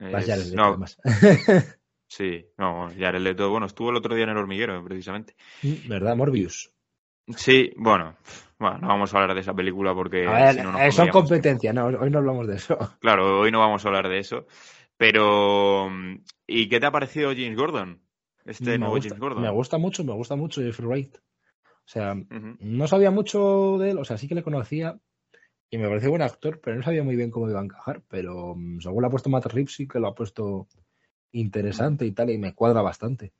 [0.00, 0.96] Más Es- Jared Leto, no, además.
[2.06, 5.34] sí, no, Jared Leto, bueno, estuvo el otro día en el hormiguero, precisamente.
[5.88, 6.72] ¿Verdad, Morbius?
[7.36, 8.16] Sí, bueno,
[8.62, 11.08] bueno, no vamos a hablar de esa película porque A ver, si no nos son
[11.08, 12.78] competencia, no, hoy no hablamos de eso.
[13.00, 14.46] Claro, hoy no vamos a hablar de eso.
[14.96, 15.90] Pero,
[16.46, 18.00] ¿y qué te ha parecido James Gordon?
[18.44, 19.42] Este me, nuevo gusta, James Gordon.
[19.42, 21.16] me gusta mucho, me gusta mucho Jeffrey Wright.
[21.16, 22.14] O sea,
[22.60, 24.98] no sabía mucho de él, o sea, sí que le conocía
[25.70, 28.02] y me pareció buen actor, pero no sabía muy bien cómo iba a encajar.
[28.08, 30.68] Pero mm, según lo ha puesto Matt Reeves, sí que lo ha puesto
[31.32, 33.32] interesante y tal, y me cuadra bastante.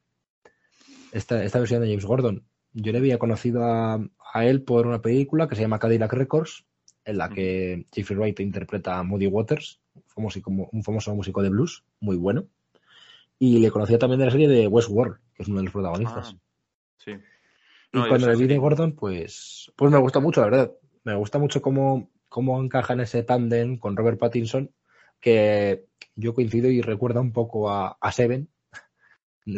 [1.12, 2.44] Esta, esta versión de James Gordon.
[2.74, 3.94] Yo le había conocido a,
[4.32, 6.64] a él por una película que se llama Cadillac Records,
[7.04, 11.42] en la que Jeffrey Wright interpreta a Moody Waters, un famoso, como- un famoso músico
[11.42, 12.46] de blues, muy bueno.
[13.38, 16.34] Y le conocía también de la serie de Westworld, que es uno de los protagonistas.
[16.34, 16.40] Ah,
[16.98, 17.10] sí.
[17.10, 20.72] Y No, cuando le vi de Gordon, pues, pues me gusta mucho, la verdad.
[21.04, 24.70] Me gusta mucho cómo, cómo encaja en ese tándem con Robert Pattinson,
[25.20, 28.48] que yo coincido y recuerda un poco a, a Seven,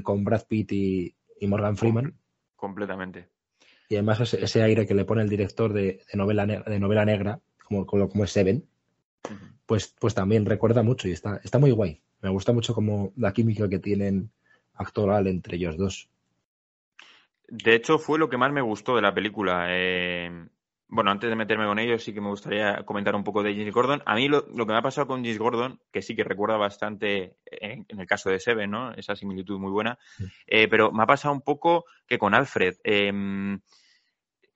[0.02, 2.18] con Brad Pitt y, y Morgan Freeman.
[2.64, 3.28] Completamente.
[3.90, 7.04] Y además ese, ese aire que le pone el director de, de novela, de novela
[7.04, 8.64] negra, como, como, como es Seven,
[9.66, 12.00] pues, pues también recuerda mucho y está, está muy guay.
[12.22, 14.30] Me gusta mucho como la química que tienen
[14.72, 16.08] actoral entre ellos dos.
[17.48, 19.66] De hecho, fue lo que más me gustó de la película.
[19.68, 20.30] Eh,
[20.88, 23.72] bueno, antes de meterme con ello, sí que me gustaría comentar un poco de James
[23.72, 24.02] Gordon.
[24.06, 26.56] A mí lo, lo que me ha pasado con James Gordon, que sí que recuerda
[26.56, 28.92] bastante en, en el caso de Seven, ¿no?
[28.92, 29.98] Esa similitud muy buena.
[30.16, 30.24] Sí.
[30.46, 32.74] Eh, pero me ha pasado un poco que con Alfred.
[32.84, 33.12] eh,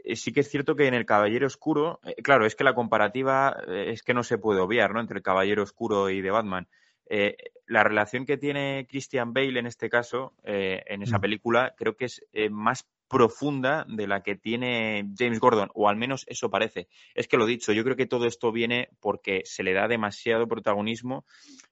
[0.05, 2.75] eh, sí que es cierto que en El Caballero Oscuro, eh, claro, es que la
[2.75, 5.01] comparativa eh, es que no se puede obviar, ¿no?
[5.01, 6.69] Entre El Caballero Oscuro y The Batman.
[7.68, 11.20] La relación que tiene Christian Bale en este caso, eh, en esa Mm.
[11.20, 15.96] película, creo que es eh, más profunda de la que tiene James Gordon, o al
[15.96, 16.88] menos eso parece.
[17.14, 20.46] Es que lo dicho, yo creo que todo esto viene porque se le da demasiado
[20.48, 21.24] protagonismo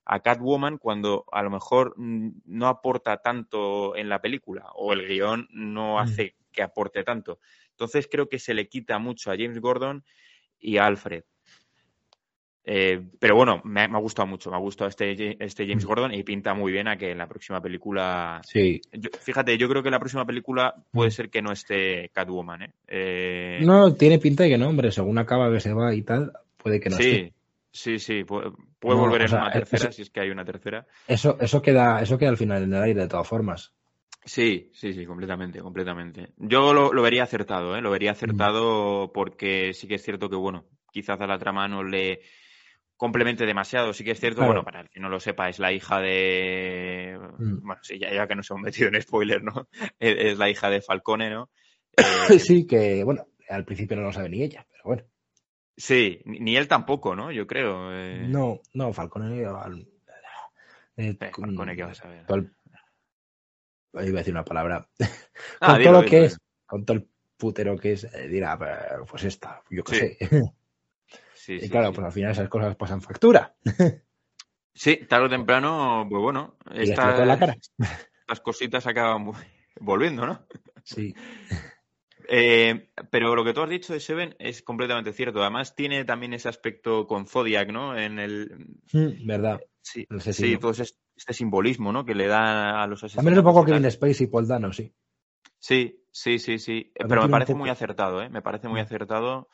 [0.05, 5.07] a Catwoman cuando a lo mejor mm, no aporta tanto en la película, o el
[5.07, 5.99] guion no Mm.
[5.99, 7.39] hace que aporte tanto.
[7.71, 10.05] Entonces creo que se le quita mucho a James Gordon
[10.59, 11.25] y a Alfred.
[12.69, 15.85] Eh, pero bueno, me, ha- me ha gustado mucho, me ha gustado este, este James
[15.85, 15.89] Mm.
[15.89, 18.41] Gordon y pinta muy bien a que en la próxima película...
[18.45, 18.81] Sí.
[18.93, 21.13] Yo- fíjate, yo creo que la próxima película puede Mm.
[21.13, 22.71] ser que no esté Catwoman, ¿eh?
[22.89, 24.91] Eh, No, tiene pinta de que no, hombre.
[24.91, 27.33] Según acaba que se va y tal, puede que no esté.
[27.71, 28.51] sí, sí, sí, puede,
[28.81, 30.85] puede No, volver en sea, una eso- tercera, si es que hay una tercera.
[31.07, 33.73] Eso, eso queda, eso queda al final en el aire de todas formas.
[34.25, 36.31] Sí, sí, sí, completamente, completamente.
[36.37, 37.81] Yo lo, lo vería acertado, ¿eh?
[37.81, 41.85] Lo vería acertado porque sí que es cierto que, bueno, quizás a la trama no
[41.85, 42.23] le
[42.97, 43.93] complemente demasiado.
[43.93, 44.53] Sí que es cierto, Claro.
[44.53, 47.19] bueno, para el que no lo sepa, es la hija de...
[47.39, 47.67] Mm.
[47.67, 49.69] Bueno, sí, ya, ya que nos hemos metido en spoiler, ¿no?
[49.99, 51.51] Es, es la hija de Falcone, ¿no?
[52.31, 55.03] Eh, Sí, que bueno, al principio no lo sabe ni ella, pero bueno.
[55.77, 57.31] sí, ni él tampoco, ¿no?
[57.33, 57.93] Yo creo.
[57.93, 59.45] eh, No, no, Falcone.
[59.45, 59.87] al-
[60.99, 62.25] eh, eh, Falcone, ¿qué vas a ver?
[62.29, 62.53] el-
[63.93, 64.89] Iba a decir una palabra.
[65.61, 66.27] Ah, con dilo, todo lo dilo, que dilo.
[66.27, 70.01] es, con todo el putero que es, eh, dirá, "Pues- pues esta, yo qué Sí.
[70.01, 70.19] sé.
[71.47, 71.95] Sí, y sí, claro, sí.
[71.95, 73.55] pues al final esas cosas pasan factura.
[74.79, 76.91] Sí, tarde o temprano, pues bueno, en
[77.29, 77.57] la cara.
[78.21, 79.33] estas cositas acaban
[79.81, 80.45] volviendo, ¿no?
[80.85, 81.15] Sí.
[82.29, 85.41] Eh, pero lo que tú has dicho de Seven es completamente cierto.
[85.43, 87.97] Además, tiene también ese aspecto con Zodiac, ¿no?
[87.97, 88.67] En el.
[88.93, 89.61] Mm, ¿Verdad?
[89.81, 92.05] Sí, sí pues es- este simbolismo, ¿no?
[92.05, 93.25] Que le da a los asesinos.
[93.25, 94.93] También es un poco Kevin Spacey y Paul Dano, sí.
[95.61, 96.91] Sí, sí, sí, sí.
[96.97, 98.29] También Pero me parece muy acertado, ¿eh?
[98.29, 98.85] Me parece muy Mm.
[98.85, 99.49] acertado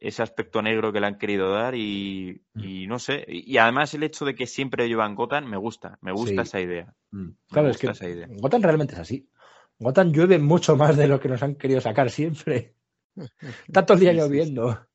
[0.00, 2.64] ese aspecto negro que le han querido dar y, Mm.
[2.64, 3.24] y no sé.
[3.28, 6.48] Y y además el hecho de que siempre llevan Gotham me gusta, me gusta Sí.
[6.48, 6.94] esa idea.
[7.10, 7.28] Mm.
[7.50, 8.26] Claro, es que esa idea.
[8.30, 9.28] Gotham realmente es así.
[9.78, 12.74] Gotham llueve mucho más de lo que nos han querido sacar siempre.
[13.72, 14.86] Tantos días lloviendo.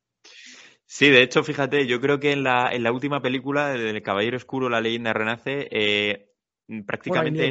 [0.88, 4.36] Sí, de hecho, fíjate, yo creo que en la, en la última película del Caballero
[4.36, 6.30] Oscuro, la leyenda renace, eh,
[6.86, 7.50] prácticamente.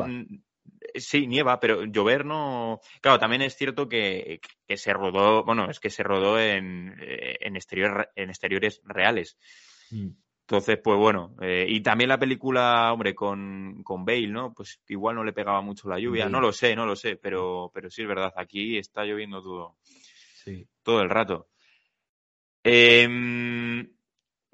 [0.95, 2.79] N- sí, nieva, pero llover no.
[3.01, 7.37] Claro, también es cierto que, que se rodó, bueno, es que se rodó en, eh,
[7.41, 9.37] en, exterior, en exteriores reales.
[9.91, 10.09] Mm.
[10.47, 14.53] Entonces, pues bueno, eh, y también la película, hombre, con, con Bale, ¿no?
[14.53, 17.71] Pues igual no le pegaba mucho la lluvia, no lo sé, no lo sé, pero,
[17.73, 19.75] pero sí es verdad, aquí está lloviendo todo
[20.43, 20.67] Sí.
[20.83, 21.47] todo el rato.
[22.63, 23.87] Em,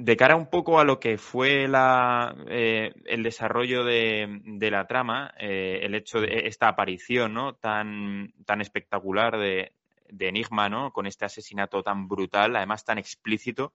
[0.04, 4.88] de cara un poco a lo que fue la, eh, el desarrollo de, de la
[4.88, 7.54] trama, eh, el hecho de esta aparición ¿no?
[7.54, 9.74] tan, tan espectacular de,
[10.10, 10.92] de Enigma, ¿no?
[10.92, 13.74] con este asesinato tan brutal, además tan explícito,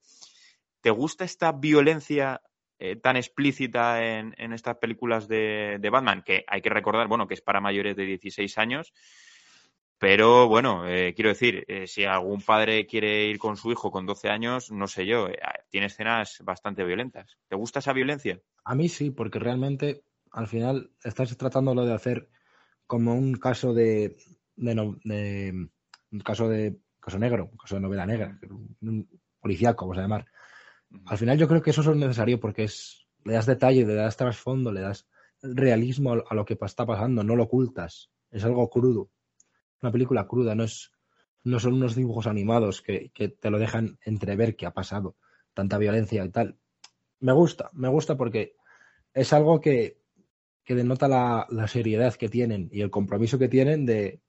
[0.80, 2.42] ¿te gusta esta violencia
[2.80, 6.24] eh, tan explícita en, en estas películas de, de Batman?
[6.26, 8.92] Que hay que recordar, bueno, que es para mayores de 16 años.
[9.98, 14.04] Pero bueno, eh, quiero decir, eh, si algún padre quiere ir con su hijo con
[14.04, 15.38] 12 años, no sé yo, eh,
[15.70, 17.38] tiene escenas bastante violentas.
[17.48, 18.40] ¿Te gusta esa violencia?
[18.64, 22.28] A mí sí, porque realmente al final estás tratándolo de hacer
[22.86, 24.16] como un caso de,
[24.56, 25.68] de, no- de-
[26.12, 28.38] un caso de caso negro, un caso de novela negra,
[28.80, 29.08] un
[29.40, 30.26] policiaco, vamos a llamar.
[31.06, 34.16] Al final yo creo que eso es necesario porque es le das detalle, le das
[34.16, 35.08] trasfondo, le das
[35.42, 39.10] realismo a, lo que está pasando, no lo ocultas, es algo crudo.
[39.82, 40.92] Una película cruda, no es
[41.44, 45.14] no son unos dibujos animados que, que te lo dejan entrever que ha pasado
[45.54, 46.58] tanta violencia y tal.
[47.20, 48.56] Me gusta, me gusta porque
[49.14, 50.00] es algo que,
[50.64, 54.20] que denota la, la seriedad que tienen y el compromiso que tienen de,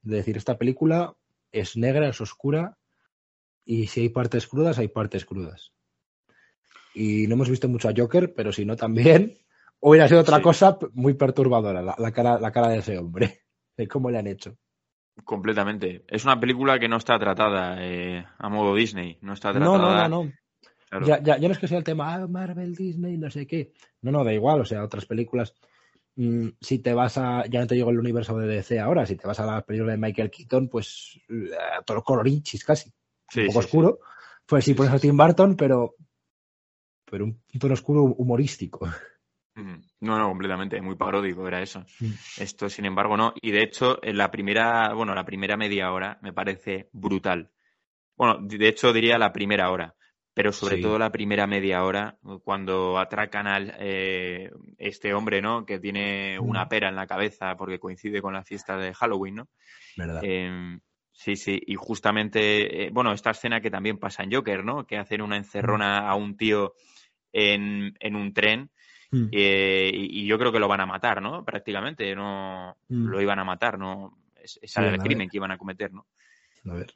[0.00, 1.14] de decir esta película
[1.52, 2.78] es negra, es oscura
[3.66, 5.72] y si hay partes crudas, hay partes crudas.
[6.94, 9.38] Y no hemos visto mucho a Joker, pero si no también
[9.80, 10.42] hubiera sido otra Sí.
[10.42, 13.42] cosa muy perturbadora la, la cara, la cara de ese hombre,
[13.76, 14.56] de cómo le han hecho.
[15.24, 16.04] Completamente.
[16.08, 20.08] Es una película que no está tratada eh, a modo Disney, no está No, tratada.
[20.08, 20.32] no, no, no.
[20.88, 21.06] claro.
[21.06, 23.72] Ya, ya, ya no es que sea el tema ah, Marvel, Disney, no sé qué.
[24.00, 24.60] No, no, da igual.
[24.60, 25.54] O sea, otras películas.
[26.16, 27.44] mm, si te vas a.
[27.46, 29.06] Ya no te digo el universo de DC ahora.
[29.06, 31.20] Si te vas a la película de Michael Keaton, pues.
[31.28, 31.50] eh,
[31.86, 32.92] todo colorinchis casi.
[33.28, 33.68] Sí, un poco sí, sí.
[33.68, 33.98] oscuro.
[34.46, 35.94] Pues Sí, pones sí, a Tim Burton, pero.
[37.10, 38.88] Pero un tono oscuro humorístico.
[39.54, 41.84] Mm, No, no, completamente, muy paródico era eso.
[42.36, 43.34] Esto, sin embargo, no.
[43.40, 47.50] Y de hecho, en la primera, bueno, la primera media hora me parece brutal.
[48.16, 49.94] Bueno, de hecho diría la primera hora,
[50.34, 50.82] pero sobre Sí.
[50.82, 55.64] todo la primera media hora, cuando atracan al eh, este hombre, ¿no?
[55.64, 59.48] Que tiene una pera en la cabeza porque coincide con la fiesta de Halloween, ¿no?
[59.96, 60.20] ¿Verdad?
[60.24, 60.78] Eh,
[61.12, 64.84] sí, sí, y justamente, eh, bueno, esta escena que también pasa en Joker, ¿no?
[64.84, 66.74] Que hacen una encerrona a un tío
[67.32, 68.70] en, en un tren
[69.12, 69.28] Mm.
[69.30, 71.44] eh, y, y yo creo que lo van a matar, ¿no?
[71.44, 73.06] Prácticamente, no Mm.
[73.08, 74.18] lo iban a matar, ¿no?
[74.42, 76.06] Es, ese era el crimen que iban a cometer, ¿no?
[76.68, 76.94] A ver.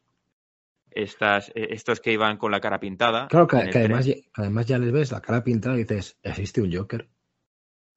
[0.90, 3.28] Estas, eh, estos que iban con la cara pintada.
[3.28, 6.72] Claro que, además, que además ya les ves la cara pintada y dices, ¿existe un
[6.74, 7.06] Joker?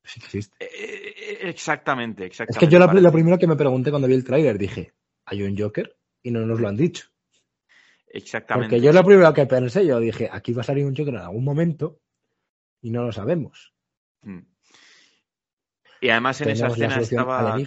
[0.03, 0.65] Sí que existe.
[0.65, 0.67] Eh,
[1.17, 2.65] eh, exactamente, Es exactamente.
[2.67, 4.93] que yo lo, primero que me pregunté cuando vi el tráiler dije,
[5.25, 5.95] ¿hay un Joker?
[6.21, 7.07] Y no nos lo han dicho.
[8.07, 8.67] Exactamente.
[8.75, 11.21] Porque yo lo primero que pensé, yo dije, aquí va a salir un Joker en
[11.21, 11.99] algún momento
[12.81, 13.73] y no lo sabemos.
[14.21, 14.39] Mm.
[16.01, 17.57] Y además en esa escena estaba.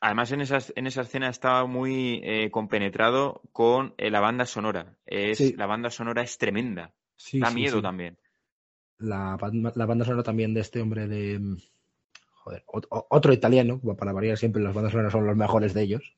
[0.00, 4.94] Además, en esa, en esa escena estaba muy eh, compenetrado con eh, la banda sonora.
[5.06, 5.54] Es, Sí.
[5.56, 6.92] La banda sonora es tremenda.
[7.16, 8.16] Sí, da sí, miedo también.
[8.98, 9.38] La,
[9.74, 11.38] la banda sonora también de este hombre de...
[11.38, 11.56] mm,
[12.34, 16.14] joder, otro italiano, para variar siempre las bandas sonoras son los mejores de ellos,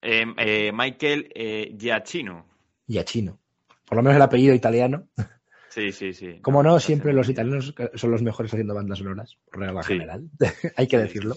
[0.00, 1.30] Eh, eh, Michael
[1.78, 2.46] Giacchino.
[2.86, 3.38] y a Chino.
[3.86, 5.08] Por lo menos el apellido italiano.
[5.74, 6.40] Sí, sí, sí.
[6.40, 9.94] Como no, siempre los italianos son los mejores haciendo bandas sonoras, por regla Sí.
[9.94, 10.30] general,
[10.76, 11.34] hay que decirlo.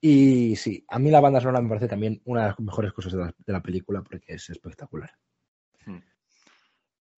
[0.00, 3.12] Y sí, a mí la banda sonora me parece también una de las mejores cosas
[3.12, 5.10] de la, de la película porque es espectacular.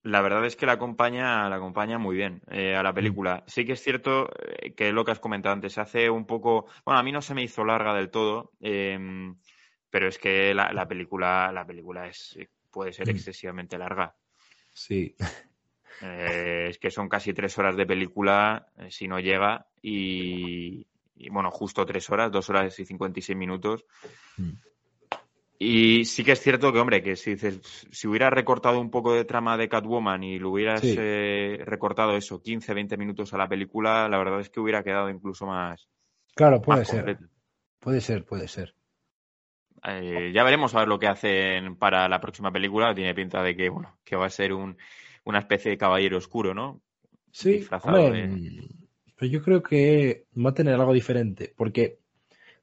[0.03, 3.45] La verdad es que la acompaña, la acompaña muy bien eh, a la película.
[3.47, 4.31] Sí que es cierto
[4.63, 6.67] eh, que lo que has comentado antes, se hace un poco.
[6.87, 9.37] Bueno, a mí no se me hizo larga del todo, em,
[9.91, 12.37] pero es que la, la película, la película es
[12.71, 13.11] puede ser Mm.
[13.11, 14.17] excesivamente larga.
[14.73, 15.15] Sí.
[16.03, 20.87] Eh, es que son casi tres horas de película, eh, si no llega, y,
[21.17, 23.85] y, bueno, justo tres horas, dos horas y 56 minutos.
[24.37, 24.51] Mm.
[25.63, 27.61] Y sí que es cierto que, hombre, que si dices,
[27.91, 30.97] si hubiera recortado un poco de trama de Catwoman y lo hubieras Sí.
[30.99, 35.11] eh, recortado eso, 15, 20 minutos a la película, la verdad es que hubiera quedado
[35.11, 35.87] incluso más,
[36.35, 37.05] Claro, puede más ser.
[37.05, 37.25] completo.
[37.79, 38.75] Puede ser, puede ser.
[39.83, 42.95] Ya veremos a ver lo que hacen para la próxima película.
[42.95, 44.77] Tiene pinta de que, bueno, que va a ser un,
[45.31, 46.83] una especie de caballero oscuro, ¿no?
[47.33, 48.69] Sí, hombre, de-
[49.17, 51.99] pero yo creo que va a tener algo diferente, porque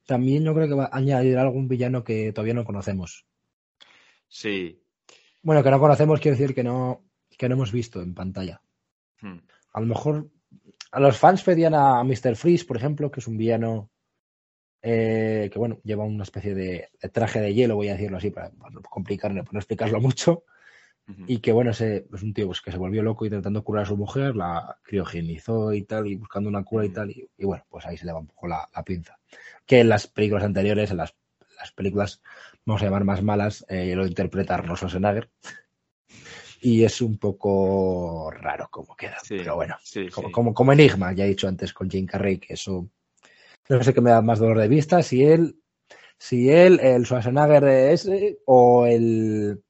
[0.06, 3.26] también yo creo que va a añadir algún villano que todavía no conocemos.
[4.28, 4.82] Sí.
[5.42, 7.04] Bueno, que no conocemos quiere decir que no,
[7.38, 8.62] que no hemos visto en pantalla.
[9.22, 9.38] Hmm.
[9.74, 10.30] A lo mejor
[10.92, 12.36] a los fans pedían a Mr.
[12.36, 13.90] Freeze, por ejemplo, que es un villano
[14.82, 18.32] eh, que, bueno, lleva una especie de, de traje de hielo, voy a decirlo así,
[18.32, 20.44] para, para no complicarlo, para no explicarlo mucho,
[21.26, 23.88] Y que, bueno, ese, es un tío pues, que se volvió loco intentando curar a
[23.88, 27.64] su mujer, la criogenizó y tal, y buscando una cura y tal, y, y bueno,
[27.70, 29.18] pues ahí se le va un poco la, la pinza.
[29.66, 31.16] Que en las películas anteriores, en las,
[31.58, 32.22] las películas,
[32.66, 35.30] vamos a llamar más malas, eh, lo interpreta Arnold Schwarzenegger.
[36.60, 40.32] Y es un poco raro como queda, Sí, pero bueno, sí, como, sí.
[40.34, 42.90] como, como enigma, ya he dicho antes con Jim Carrey, que eso
[43.70, 45.62] no sé qué me da más dolor de vista, si él,
[46.18, 49.64] si él, el Schwarzenegger ese, o el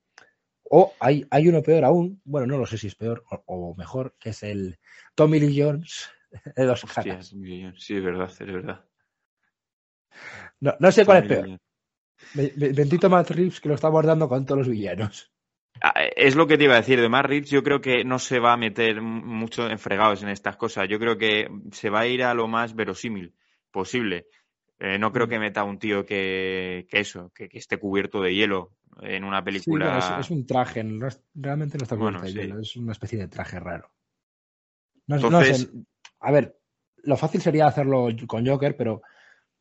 [0.70, 3.76] o hay, hay uno peor aún, bueno, no lo sé si es peor o, o
[3.76, 4.80] mejor, que es el
[5.16, 6.10] Tommy Lee Jones
[6.56, 6.66] de
[7.36, 7.74] muy bien.
[7.78, 8.86] Sí, es verdad, es verdad.
[10.60, 11.50] No, no sé cuál es peor.
[12.34, 15.32] Bendito Matt Reeves que lo está abordando con todos los villanos.
[15.82, 18.20] Ah, Es lo que te iba a decir, de Matt Reeves yo creo que no
[18.20, 20.88] se va a meter mucho en fregados en estas cosas.
[20.90, 23.36] Yo creo que se va a ir a lo más verosímil
[23.72, 24.28] posible.
[24.80, 25.14] Eh, no Mm.
[25.14, 28.77] creo que meta a un tío que, que eso, que, que esté cubierto de hielo
[29.02, 29.98] en una película.
[30.20, 32.40] es, es un traje, no es- realmente no está Bueno, sí.
[32.40, 33.92] es una especie de traje raro.
[35.08, 35.70] No, no Entonces- sé,
[36.20, 36.60] a ver,
[37.04, 39.02] lo fácil sería hacerlo con Joker, pero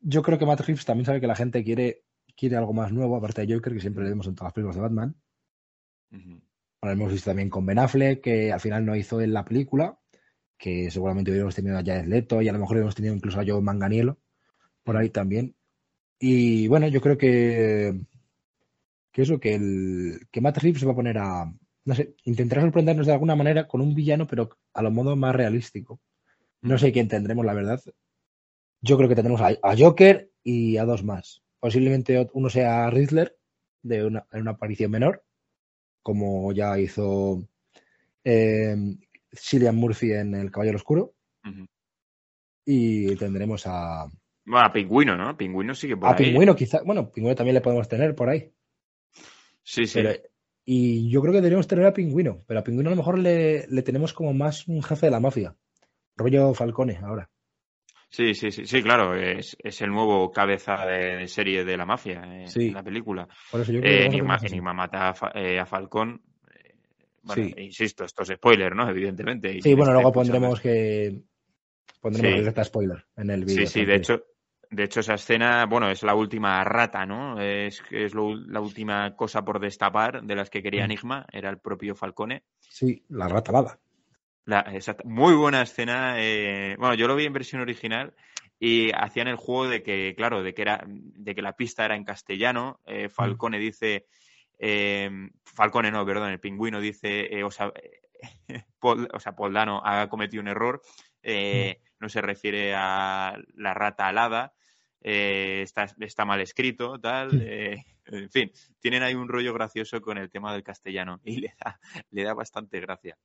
[0.01, 2.05] yo creo que Matt Reeves también sabe que la gente quiere,
[2.37, 4.77] quiere algo más nuevo, aparte de Joker, que siempre le vemos en todas las películas
[4.77, 5.15] de Batman.
[6.13, 6.41] Ujú.
[6.81, 9.99] Ahora hemos visto también con Ben Affleck, que al final no hizo en la película,
[10.59, 13.45] que seguramente hubiéramos tenido a Jared Leto y a lo mejor hubiéramos tenido incluso a
[13.47, 14.19] Joe Manganiello
[14.83, 15.55] por ahí también.
[16.19, 18.01] Y bueno, yo creo que,
[19.17, 21.51] que eso, que, el, que Matt Reeves se va a poner a,
[21.87, 25.35] no sé, intentará sorprendernos de alguna manera con un villano, pero a lo modo más
[25.35, 25.99] realístico.
[26.61, 27.81] No sé quién tendremos, la verdad.
[28.83, 31.43] Yo creo que tendremos a, a Joker y a dos más.
[31.59, 33.39] Posiblemente uno sea Riddler,
[33.83, 35.25] de una, en una aparición menor,
[36.03, 37.43] como ya hizo
[38.23, 38.77] eh,
[39.33, 41.15] Cillian Murphy en El Caballero Oscuro.
[42.67, 44.11] Y tendremos a,
[44.45, 45.35] Bueno, a Pingüino, ¿no?
[45.39, 46.27] Pingüino sigue por a ahí.
[46.27, 46.83] Pingüino, quizá.
[46.83, 48.53] Bueno, Pingüino también le podemos tener por ahí.
[49.69, 49.99] Sí, sí.
[50.01, 50.15] Pero,
[50.65, 53.67] y yo creo que deberíamos tener a Pingüino, pero a Pingüino a lo mejor le,
[53.69, 55.57] le tenemos como más un jefe de la mafia.
[56.17, 57.29] Rollo Falcone ahora.
[58.09, 61.85] Sí, sí, sí, sí, claro, es, es el nuevo cabeza de, de serie de la
[61.85, 62.69] mafia eh, Sí.
[62.69, 63.27] en la película.
[63.51, 64.47] Por eso yo creo Eh, que vamos a Enigma.
[64.47, 66.23] Enigma mata a, Fa- eh, a Falcón.
[66.55, 66.75] eh,
[67.23, 67.55] bueno, Sí.
[67.59, 68.89] insisto, esto es spoiler, ¿no?
[68.91, 69.61] Evidentemente.
[69.61, 71.21] Sí, bueno, esté luego pondremos que
[72.01, 72.65] pondremos Sí.
[72.65, 73.67] spoiler en el vídeo.
[73.67, 74.23] Sí, sí, de hecho,
[74.71, 77.41] de hecho esa escena, bueno, es la última rata, ¿no?
[77.41, 80.85] Es, es lo- la última cosa por destapar de las que quería Mm.
[80.87, 82.43] Enigma, era el propio Falcone.
[82.61, 83.79] Sí, la rata lava.
[84.45, 86.15] La, exacta- muy buena escena.
[86.19, 88.15] eh, bueno, yo lo vi en versión original
[88.59, 91.97] y hacían el juego de que, claro, de que era, de que la pista era
[91.97, 92.81] en castellano.
[92.87, 94.07] eh, Falcone dice,
[94.59, 95.11] eh,
[95.45, 97.73] Falcone no, perdón, el pingüino dice, eh, o sea,
[98.81, 100.81] o sea, Poldano ha cometido un error.
[101.23, 104.55] eh, no se refiere a la rata alada.
[105.01, 107.41] eh, está, está mal escrito, tal.
[107.41, 111.55] Eh, en fin, tienen ahí un rollo gracioso con el tema del castellano y le
[111.63, 111.79] da,
[112.11, 113.17] le da bastante gracia.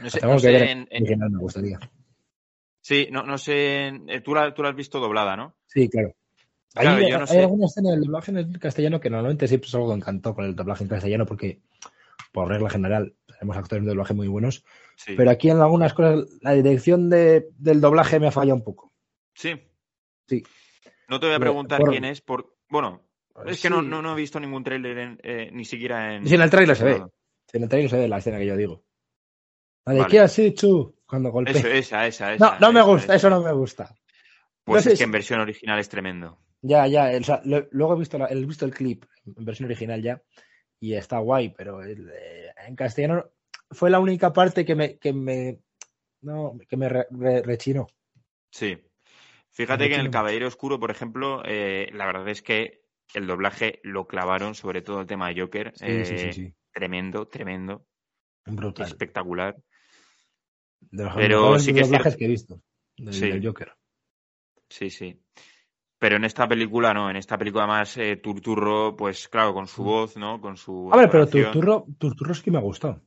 [0.00, 1.78] No sé, no sé en- en me gustaría.
[2.80, 5.56] sí, no, no sé, eh, tú la, tú la has visto doblada, ¿no?
[5.66, 6.14] Sí, claro.
[6.76, 7.40] Hay, yo no hay sé.
[7.40, 10.44] alguna escena del doblaje en el castellano que normalmente siempre es algo que encantó con
[10.44, 11.60] el doblaje en castellano porque,
[12.32, 14.64] por regla general, tenemos actores de doblaje muy buenos.
[14.96, 15.14] Sí.
[15.16, 18.92] Pero aquí en algunas cosas la dirección de- del doblaje me ha fallado un poco.
[19.34, 19.52] Sí.
[20.28, 20.42] Sí.
[21.08, 22.56] No te voy a Pero, preguntar por- quién es, por...
[22.68, 23.02] bueno,
[23.46, 26.26] es que no, no, no he visto ningún tráiler eh, ni siquiera en...
[26.26, 26.98] Sí, en el tráiler se ve.
[27.00, 27.12] No,
[27.52, 28.84] En el trailer se ve la escena que yo digo.
[29.84, 30.10] La de Vale.
[30.10, 30.94] ¿qué has hecho?
[31.06, 31.52] Cuando golpea.
[31.54, 32.52] Eso, esa, esa, esa.
[32.52, 33.16] no, no me gusta, esa.
[33.16, 33.94] eso no me gusta.
[34.64, 36.38] Pues no es que en versión original es tremendo.
[36.62, 37.12] Ya, ya.
[37.12, 40.00] el- o sea, lo- luego he visto, la- he visto el clip en versión original
[40.00, 40.22] ya
[40.84, 43.30] y está guay, pero eh, en castellano
[43.70, 45.60] fue la única parte que me, que me,
[46.20, 47.86] no, que me re- re- rechinó.
[48.50, 48.76] Sí.
[49.50, 52.82] Fíjate Me que en el Caballero Oscuro, por ejemplo, eh, la verdad es que
[53.14, 55.72] el doblaje lo clavaron, sobre todo el tema de Joker.
[55.74, 56.54] Sí, sí, sí, eh, sí.
[56.70, 57.86] Tremendo, tremendo,
[58.44, 58.86] Brutal.
[58.86, 59.56] espectacular.
[60.80, 62.14] De los pero sí que es cierto.
[62.18, 62.60] que he visto
[62.98, 63.72] del Joker.
[64.68, 65.18] Sí, sí.
[65.98, 69.82] Pero en esta película no, en esta película más eh, Turturro, pues claro, con su
[69.82, 69.86] Mm.
[69.86, 70.40] voz, ¿no?
[70.40, 70.90] Con su.
[70.92, 71.26] A ver, pero.
[71.26, 73.00] Turturro, Turturro sí que me ha gustado.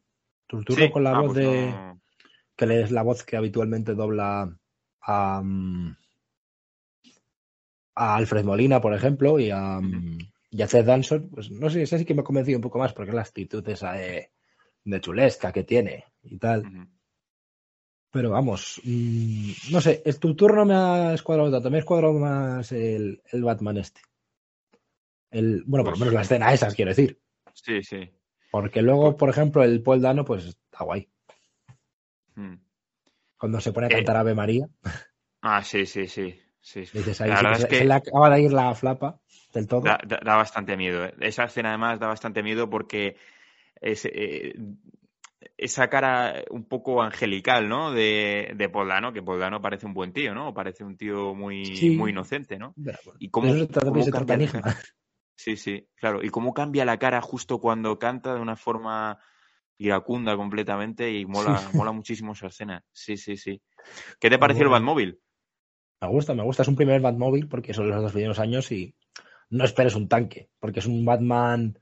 [0.47, 1.69] Turturro Sí, con la ah, voz pues de.
[1.71, 2.01] no-
[2.55, 4.49] que le es la voz que habitualmente dobla
[5.01, 5.95] a, mm,
[7.95, 10.17] a Alfred Molina, por ejemplo, y a, mm,
[10.49, 12.79] y a Ted Danson, pues no sé, ese sí que me ha convencido un poco
[12.79, 14.31] más porque es la actitud esa de,
[14.83, 16.63] de chulesca que tiene y tal.
[18.11, 22.13] Pero vamos, mm, no sé, el Turturro no me ha escuadrado tanto, me ha escuadrado
[22.13, 24.01] más el, el Batman este.
[25.29, 27.19] El, bueno, por lo Pues- menos la escena esas, quiero decir.
[27.53, 28.09] Sí, sí.
[28.49, 31.09] Porque luego, por ejemplo, el Paul Dano, pues está guay.
[32.35, 32.53] Mm.
[33.37, 34.67] Cuando se pone a Eh, cantar Ave María,
[35.41, 36.39] Ah, sí, sí, sí.
[36.61, 36.81] sí.
[36.93, 39.19] dices ahí La verdad se, es que se le acaba de ir la flapa
[39.53, 39.81] del todo.
[39.81, 41.05] da, da- da bastante miedo.
[41.05, 41.13] ¿eh?
[41.19, 43.17] Esa escena además da bastante miedo porque
[43.81, 44.55] es, eh,
[45.57, 47.91] esa cara un poco angelical, ¿no?
[47.91, 50.53] De, de Poldano, que Poldano parece un buen tío, ¿no?
[50.53, 51.91] Parece un tío muy, Sí.
[51.91, 52.73] muy inocente, ¿no?
[52.83, 54.77] Pero, Y cómo, de eso cómo cambia la cara.
[55.35, 56.23] Sí, sí, claro.
[56.23, 59.19] Y cómo cambia la cara justo cuando canta de una forma
[59.77, 62.83] iracunda completamente y mola, mola muchísimo esa escena.
[62.91, 63.61] Sí, sí, sí.
[64.19, 64.69] ¿Qué te pareció el.
[64.69, 65.19] Batmóvil?
[66.01, 66.63] Me gusta, me gusta.
[66.63, 68.95] Es un primer Batmóvil porque son los dos primeros años y
[69.49, 71.77] no esperes un tanque, porque es un Batman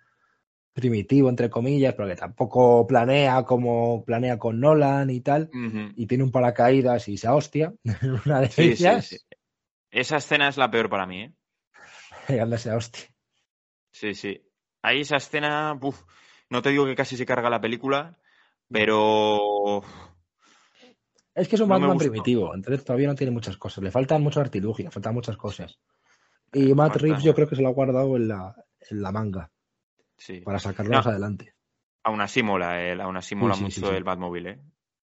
[0.76, 5.50] primitivo, entre comillas, pero que tampoco planea como planea con Nolan y tal.
[5.96, 7.74] Y tiene un paracaídas y se hostia.
[8.26, 9.08] Una de Sí, ellas.
[9.08, 9.18] sí.
[9.90, 11.34] Esa escena es la peor para mí, ¿eh?
[12.30, 13.06] y anda se hostia.
[13.92, 14.42] Sí, sí.
[14.82, 16.04] Ahí esa escena, buf,
[16.50, 18.18] no te digo que casi se carga la película,
[18.70, 19.82] pero
[21.34, 23.82] Es que es un No Batman primitivo, entonces todavía no tiene muchas cosas.
[23.82, 25.80] Le faltan mucho artilugio, le faltan muchas cosas.
[26.52, 28.54] Y Matt Reeves yo creo que se lo ha guardado en la,
[28.90, 29.50] en la manga
[30.18, 30.42] sí.
[30.42, 31.12] para sacarlo más No.
[31.12, 31.54] adelante.
[32.04, 34.60] Aún así mola, el- aún así mola sí, mucho el Batmóvil, ¿eh?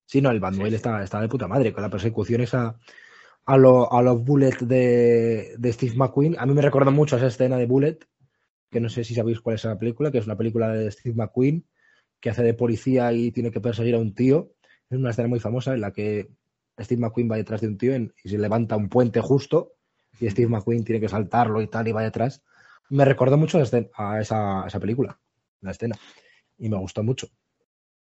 [0.06, 2.76] Sí, no, el Batmobile está, está de puta madre con la persecución esa
[3.46, 6.36] a, lo- a los Bullet de, de Steve McQueen.
[6.38, 7.98] A mí me recuerda mucho a esa escena de Bullet,
[8.70, 11.14] que no sé si sabéis cuál es esa película, que es una película de Steve
[11.16, 11.64] McQueen
[12.20, 14.52] que hace de policía y tiene que perseguir a un tío.
[14.88, 16.28] Es una escena muy famosa en la que
[16.78, 19.72] Steve McQueen va detrás de un tío en- y se levanta un puente justo
[20.20, 22.42] y Steve McQueen tiene que saltarlo y tal y va detrás.
[22.90, 25.18] Me recordó mucho a, escena- a esa, a esa película,
[25.60, 25.96] la escena,
[26.58, 27.28] y me gustó mucho.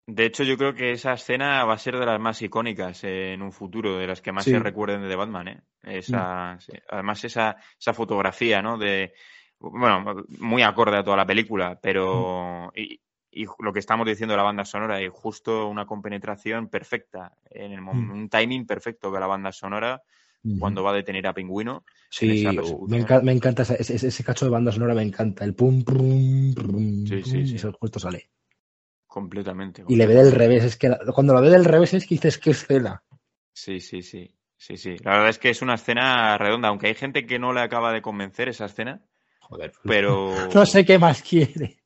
[0.09, 3.34] De hecho, yo creo que esa escena va a ser de las más icónicas eh,
[3.34, 4.51] en un futuro, de las que más Sí.
[4.51, 5.61] se recuerden de Batman, ¿eh?
[5.84, 6.72] Esa, sí.
[6.89, 8.78] Además, esa, esa fotografía, ¿no?
[8.78, 9.13] De,
[9.59, 12.72] bueno, muy acorde a toda la película, pero...
[12.76, 17.34] Y, y lo que estamos diciendo de la banda sonora, y justo una compenetración perfecta,
[17.49, 18.11] en el Mm.
[18.11, 20.01] un timing perfecto de la banda sonora
[20.59, 21.83] cuando va a detener a Pingüino.
[22.09, 25.43] Sí, uh, me, enca- me encanta ese, ese- ese cacho de banda sonora, me encanta.
[25.43, 27.53] El pum, pum, pum, Sí, sí, sí.
[27.53, 28.29] y eso justo sale.
[29.07, 29.83] Completamente.
[29.88, 32.15] Y le ve del revés, es que la- cuando lo ve del revés es que
[32.15, 33.03] dices, qué escena.
[33.53, 34.33] Sí, sí, sí.
[34.59, 34.97] Sí, sí.
[35.03, 37.93] La verdad es que es una escena redonda, aunque hay gente que no le acaba
[37.93, 39.01] de convencer esa escena,
[39.39, 41.77] Joder, pero no sé qué más quiere.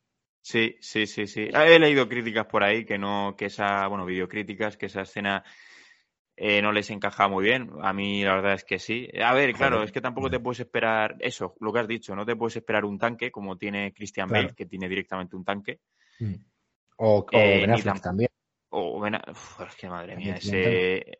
[0.41, 1.49] sí, sí, sí, sí.
[1.53, 5.43] He leído críticas por ahí que no, que esa, bueno, videocríticas, que esa escena
[6.35, 7.69] eh, no les encaja muy bien.
[7.81, 9.07] A mí la verdad es que sí.
[9.23, 9.85] A ver, claro, Joder.
[9.87, 12.85] es que tampoco te puedes esperar eso, lo que has dicho, no te puedes esperar
[12.85, 14.43] un tanque como tiene Christian Claro.
[14.45, 15.79] Bale, que tiene directamente un tanque.
[16.97, 18.29] O, o Eh, Ben Affleck tam- también.
[18.69, 21.17] O Ben A- Uf, es que madre mía, ese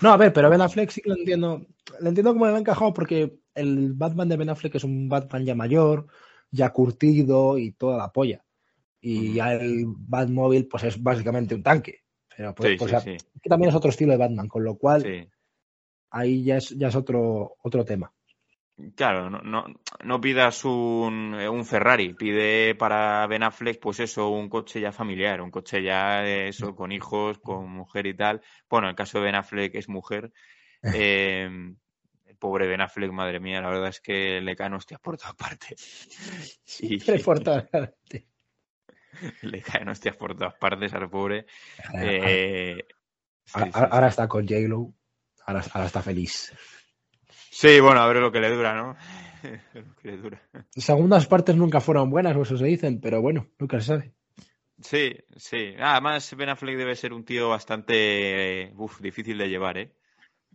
[0.00, 1.66] No, a ver, pero Ben Affleck sí que lo entiendo.
[2.00, 5.44] Lo entiendo cómo le ha encajado porque el Batman de Ben Affleck es un Batman
[5.44, 6.06] ya mayor,
[6.50, 8.44] ya curtido y toda la polla.
[9.00, 12.01] Y ya el Batmóvil, pues es básicamente un tanque.
[12.42, 14.76] Pero pues, Sí, pues, sí, sí, que también es otro estilo de Batman, con lo
[14.76, 15.28] cual sí.
[16.10, 18.12] ahí ya es, ya es otro, otro tema.
[18.96, 19.66] Claro, no, no,
[20.02, 25.40] no pidas un, un Ferrari, pide para Ben Affleck, pues eso, un coche ya familiar,
[25.40, 28.40] un coche ya eso, con hijos, con mujer y tal.
[28.68, 30.32] Bueno, en el caso de Ben Affleck es mujer.
[30.96, 31.48] Eh,
[32.26, 35.36] el pobre Ben Affleck, madre mía, la verdad es que le caen hostias por todas
[35.36, 36.08] partes.
[36.64, 38.31] Siempre por todas partes.
[39.42, 41.46] le caen hostias por todas partes al pobre.
[41.88, 42.86] Ahora- Eh,
[43.44, 43.94] sí, ahora, sí, ahora- sí.
[43.94, 44.92] ahora está con J-Lo,
[45.46, 46.52] ahora, ahora está feliz.
[47.50, 48.96] Sí, bueno, a ver lo que le dura, ¿no?
[49.74, 50.42] lo que le dura.
[50.70, 54.12] Segundas partes nunca fueron buenas, o eso se dicen, pero bueno, nunca se sabe.
[54.80, 55.74] Sí, sí.
[55.78, 59.92] Además, Ben Affleck debe ser un tío bastante eh, uf, difícil de llevar, ¿eh?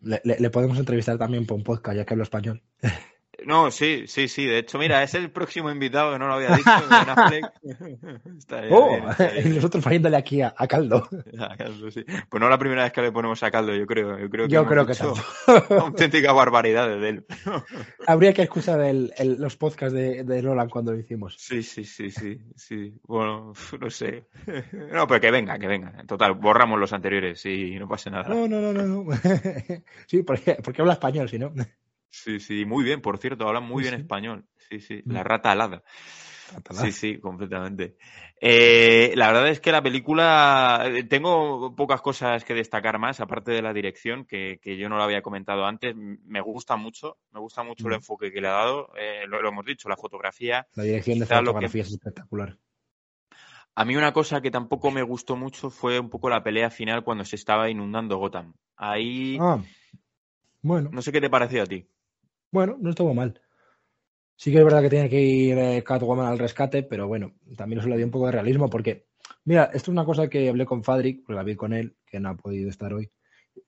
[0.01, 2.61] Le, le- le podemos entrevistar también por un podcast, ya que hablo español.
[3.45, 4.45] No, sí, sí, sí.
[4.45, 6.69] De hecho, mira, es el próximo invitado que no lo había dicho.
[8.37, 8.89] Estaría ¡Oh!
[8.89, 9.05] bien,
[9.45, 11.07] y nosotros poniéndole aquí a, a caldo.
[11.39, 12.03] Ah, Caldo, sí.
[12.29, 14.17] Pues no la primera vez que le ponemos a Caldo, yo creo.
[14.17, 14.93] Yo creo que, Yo creo que
[15.75, 17.25] auténticas barbaridades de él.
[18.07, 21.35] Habría que escuchar el- el- los podcasts de, de Nolan cuando lo hicimos.
[21.37, 22.93] Sí, sí, sí, sí, sí.
[23.03, 24.25] Bueno, no sé.
[24.91, 25.93] No, pero que venga, que venga.
[25.99, 28.27] En total, borramos los anteriores y no pasa nada.
[28.29, 29.03] No, no, no, no.
[29.03, 29.11] no.
[30.07, 31.53] sí, porque, porque habla español, si no.
[32.09, 34.01] Sí, sí, muy bien, por cierto, hablan muy Sí, bien sí.
[34.01, 34.45] español.
[34.69, 35.13] Sí, sí, Mm.
[35.13, 35.83] la rata alada.
[36.71, 37.97] Sí, sí, completamente.
[38.39, 43.51] Eh, la verdad es que la película, eh, tengo pocas cosas que destacar más, aparte
[43.51, 45.95] de la dirección, que, que yo no lo había comentado antes.
[45.95, 47.97] Me gusta mucho, me gusta mucho el Mm.
[47.97, 48.91] enfoque que le ha dado.
[48.97, 50.67] eh, lo, lo hemos dicho, la fotografía.
[50.75, 52.57] La dirección de que- fotografía es espectacular.
[53.75, 57.03] A mí una cosa que tampoco me gustó mucho fue un poco la pelea final
[57.03, 58.53] cuando se estaba inundando Gotham.
[58.75, 59.59] Ahí, Ah,
[60.61, 61.87] bueno, no sé qué te pareció a ti.
[62.51, 63.39] Bueno, no estuvo mal.
[64.35, 67.79] Sí que es verdad que tiene que ir eh, Catwoman al rescate, pero bueno, también
[67.79, 69.07] eso le dio un poco de realismo porque,
[69.45, 72.19] mira, esto es una cosa que hablé con Fadric, porque la vi con él, que
[72.19, 73.09] no ha podido estar hoy,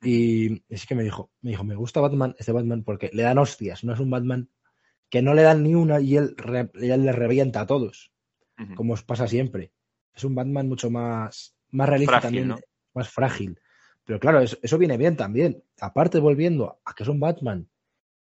[0.03, 3.39] y es que me dijo, me dijo, me gusta Batman, este Batman, porque le dan
[3.39, 4.49] hostias, no es un Batman
[5.09, 8.11] que no le dan ni una y él, re- y él le revienta a todos,
[8.75, 9.71] como os pasa siempre.
[10.13, 12.59] Es un Batman mucho más, más realista Frágil, también, ¿no?
[12.93, 13.59] más frágil.
[14.05, 15.63] Pero claro, eso, eso viene bien también.
[15.79, 17.67] Aparte, volviendo a que es un Batman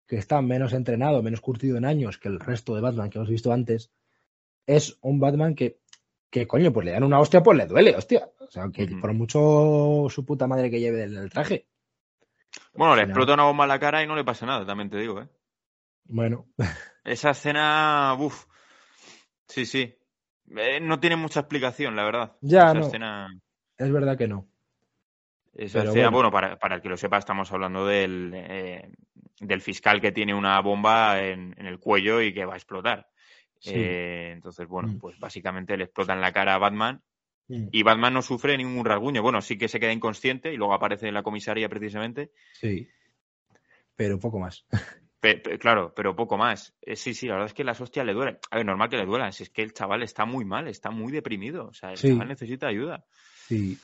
[0.06, 3.30] que está menos entrenado, menos curtido en años que el resto de Batman que hemos
[3.30, 3.90] visto antes,
[4.66, 5.80] es un Batman que,
[6.30, 8.28] que coño, pues le dan una hostia, pues le duele, hostia.
[8.40, 11.66] O sea, que por mucho su puta madre que lleve el, el traje.
[12.74, 14.98] Bueno, le explota una bomba en la cara y no le pasa nada, también te
[14.98, 15.28] digo, ¿eh?
[16.04, 16.46] Bueno,
[17.04, 18.46] Esa escena, uff,
[19.48, 19.96] sí, sí.
[20.56, 22.36] Eh, no tiene mucha explicación, la verdad.
[22.40, 22.86] Ya, Esa no.
[22.86, 23.40] escena,
[23.76, 24.48] es verdad que no.
[25.56, 26.30] Esa Pero escena, bueno.
[26.30, 28.90] bueno, para, para el que lo sepa, estamos hablando del, eh,
[29.40, 33.08] del fiscal que tiene una bomba en, en el cuello y que va a explotar.
[33.58, 33.72] Sí.
[33.74, 34.98] Eh, entonces, bueno, Mm.
[34.98, 37.02] pues básicamente le explota en la cara a Batman
[37.48, 39.22] Mm, y Batman no sufre ningún rasguño.
[39.22, 42.32] Bueno, sí que se queda inconsciente y luego aparece en la comisaría precisamente.
[42.54, 42.88] Sí.
[43.94, 44.66] Pero poco más.
[45.20, 46.74] Pe- pe- claro, pero poco más.
[46.82, 48.38] Eh, sí, sí, la verdad es que las hostias le duelen.
[48.50, 49.32] A ver, normal que le duelan.
[49.32, 51.68] Si es que el chaval está muy mal, está muy deprimido.
[51.68, 52.08] O sea, el Sí.
[52.10, 53.04] chaval necesita ayuda.
[53.46, 53.78] Sí.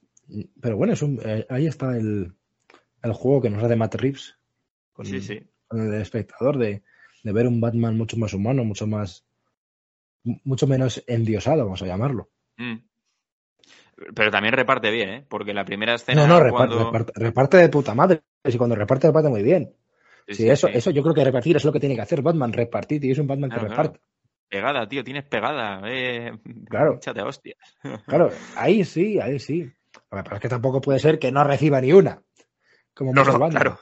[0.60, 2.32] Pero bueno, es un- eh, ahí está el,
[3.02, 4.36] el juego que nos hace Matt Reeves
[4.92, 5.40] con, Sí, sí.
[5.68, 6.82] con el espectador de,
[7.22, 9.24] de ver un Batman mucho más humano, mucho más
[10.24, 12.30] mu- mucho menos endiosado, vamos a llamarlo.
[12.56, 12.76] Mm.
[14.14, 15.26] Pero también reparte bien, ¿eh?
[15.28, 16.84] Porque la primera escena No, no, reparte, cuando...
[16.84, 18.22] reparte, reparte de puta madre.
[18.44, 19.74] Y cuando reparte, reparte muy bien.
[20.28, 20.72] Sí, Sí, sí, eso, sí.
[20.76, 23.18] eso yo creo que repartir es lo que tiene que hacer Batman, repartir, y es
[23.18, 23.68] un Batman que claro.
[23.70, 24.00] reparte.
[24.48, 25.82] Pegada, tío, tienes pegada.
[25.86, 26.32] Eh...
[26.68, 26.96] Claro.
[26.96, 27.56] Échate a hostia.
[28.06, 29.70] Claro, ahí sí, ahí sí.
[30.22, 32.22] Pasa es que tampoco puede ser que no reciba ni una.
[32.94, 33.78] Como No, no, claro.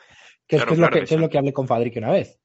[0.47, 2.41] Que es, claro, es lo que, que es lo que hablé con Fadrique una vez.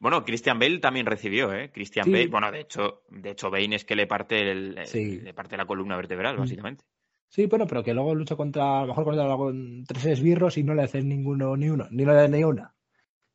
[0.00, 1.70] Bueno, Christian Bale también recibió, ¿eh?
[1.72, 2.12] Christian Sí.
[2.12, 5.20] Bale, bueno, de hecho, de hecho Bane es que le parte el, Sí.
[5.20, 6.40] le parte la columna vertebral, Mm.
[6.40, 6.84] básicamente.
[7.28, 10.62] Sí, bueno, pero que luego lucha contra, a lo mejor contra algún- tres esbirros y
[10.62, 12.74] no le hacen ninguno ni uno, ni le ni una.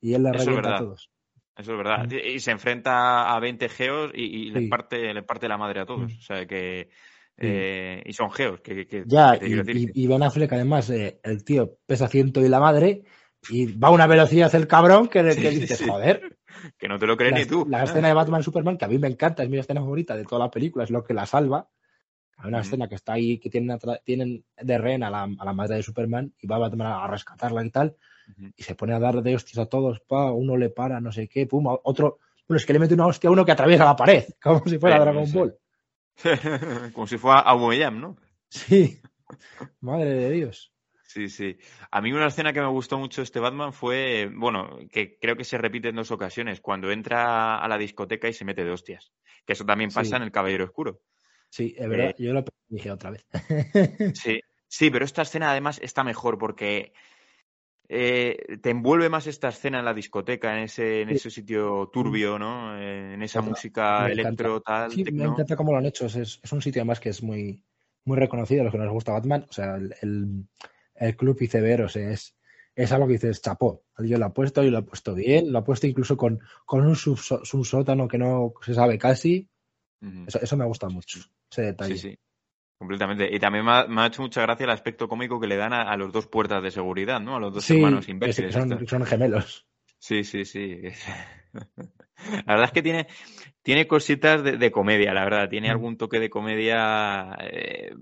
[0.02, 1.10] Y él le Eso es revienta a todos.
[1.56, 2.08] Eso es verdad.
[2.08, 2.14] Mm.
[2.36, 4.68] Y se enfrenta a 20 geos y, Sí.
[4.68, 6.12] parte, le parte la madre a todos.
[6.14, 6.18] Mm.
[6.18, 6.90] O sea que.
[7.38, 10.90] Eh, y son geos, que, que- Ya, que y, decir y- y Ben Affleck, además,
[10.90, 13.04] eh, el tío pesa ciento y la madre,
[13.50, 15.88] y va a una velocidad el cabrón que, que Sí, dices, sí.
[15.88, 16.38] joder.
[16.78, 17.66] que no te lo crees La, ni tú.
[17.68, 20.24] la escena de Batman Superman, que a mí me encanta, es mi escena favorita de
[20.24, 21.68] toda la película, es lo que la salva.
[22.38, 25.54] Hay una escena que está ahí, que tienen, tienen de rehén a la, a la
[25.54, 27.96] madre de Superman, y va Batman a rescatarla y tal,
[28.56, 31.28] y se pone a dar de hostias a todos, pa, uno le para, no sé
[31.28, 33.96] qué, pum, otro, bueno, es que le mete una hostia a uno que atraviesa la
[33.96, 35.32] pared, como si fuera Sí, Dragon.
[35.34, 35.56] Ball.
[36.94, 38.18] Como si fuera Aubameyang, ¿no?
[38.50, 39.00] Sí,
[39.82, 40.74] madre de Dios.
[41.06, 41.58] Sí, sí.
[41.92, 45.44] A mí una escena que me gustó mucho este Batman fue, bueno, que creo que
[45.44, 49.12] se repite en dos ocasiones, cuando entra a la discoteca y se mete de hostias.
[49.46, 50.16] Que eso también pasa Sí.
[50.16, 51.02] en El Caballero Oscuro.
[51.50, 53.28] Sí, es verdad, yo lo dije otra vez.
[54.16, 56.94] Sí, sí, pero esta escena además está mejor porque
[57.90, 61.16] eh, te envuelve más esta escena en la discoteca, en ese, en Sí.
[61.16, 62.78] ese sitio turbio, ¿no?
[62.80, 66.06] Eh, en esa música me electro, tal, Sí, me encanta cómo lo han hecho.
[66.06, 67.64] Es, es un sitio además que es muy,
[68.06, 69.46] muy reconocido a los que nos gusta Batman.
[69.50, 70.48] O sea, el, el,
[70.96, 72.36] el club iceberg, o sea, es,
[72.76, 73.84] es algo que dices, chapó.
[74.00, 75.52] Yo lo he puesto y lo he puesto bien.
[75.52, 79.50] Lo he puesto incluso con, con un subsótano que no se sabe casi.
[80.28, 81.20] Eso, eso me gusta mucho,
[81.50, 81.96] ese detalle.
[81.96, 82.20] Sí, sí.
[82.84, 83.34] Completamente.
[83.34, 85.74] Y también me ha, me ha hecho mucha gracia el aspecto cómico que le dan
[85.74, 87.36] a, a los dos puertas de seguridad, ¿no?
[87.36, 88.54] A los dos Sí, hermanos es- imbéciles.
[88.54, 89.66] son, gemelos.
[90.00, 90.82] Sí, sí, sí.
[92.46, 93.08] La verdad es que tiene,
[93.62, 95.50] tiene cositas de, de comedia, la verdad.
[95.50, 95.72] Tiene Mm.
[95.72, 97.94] algún toque de comedia eh,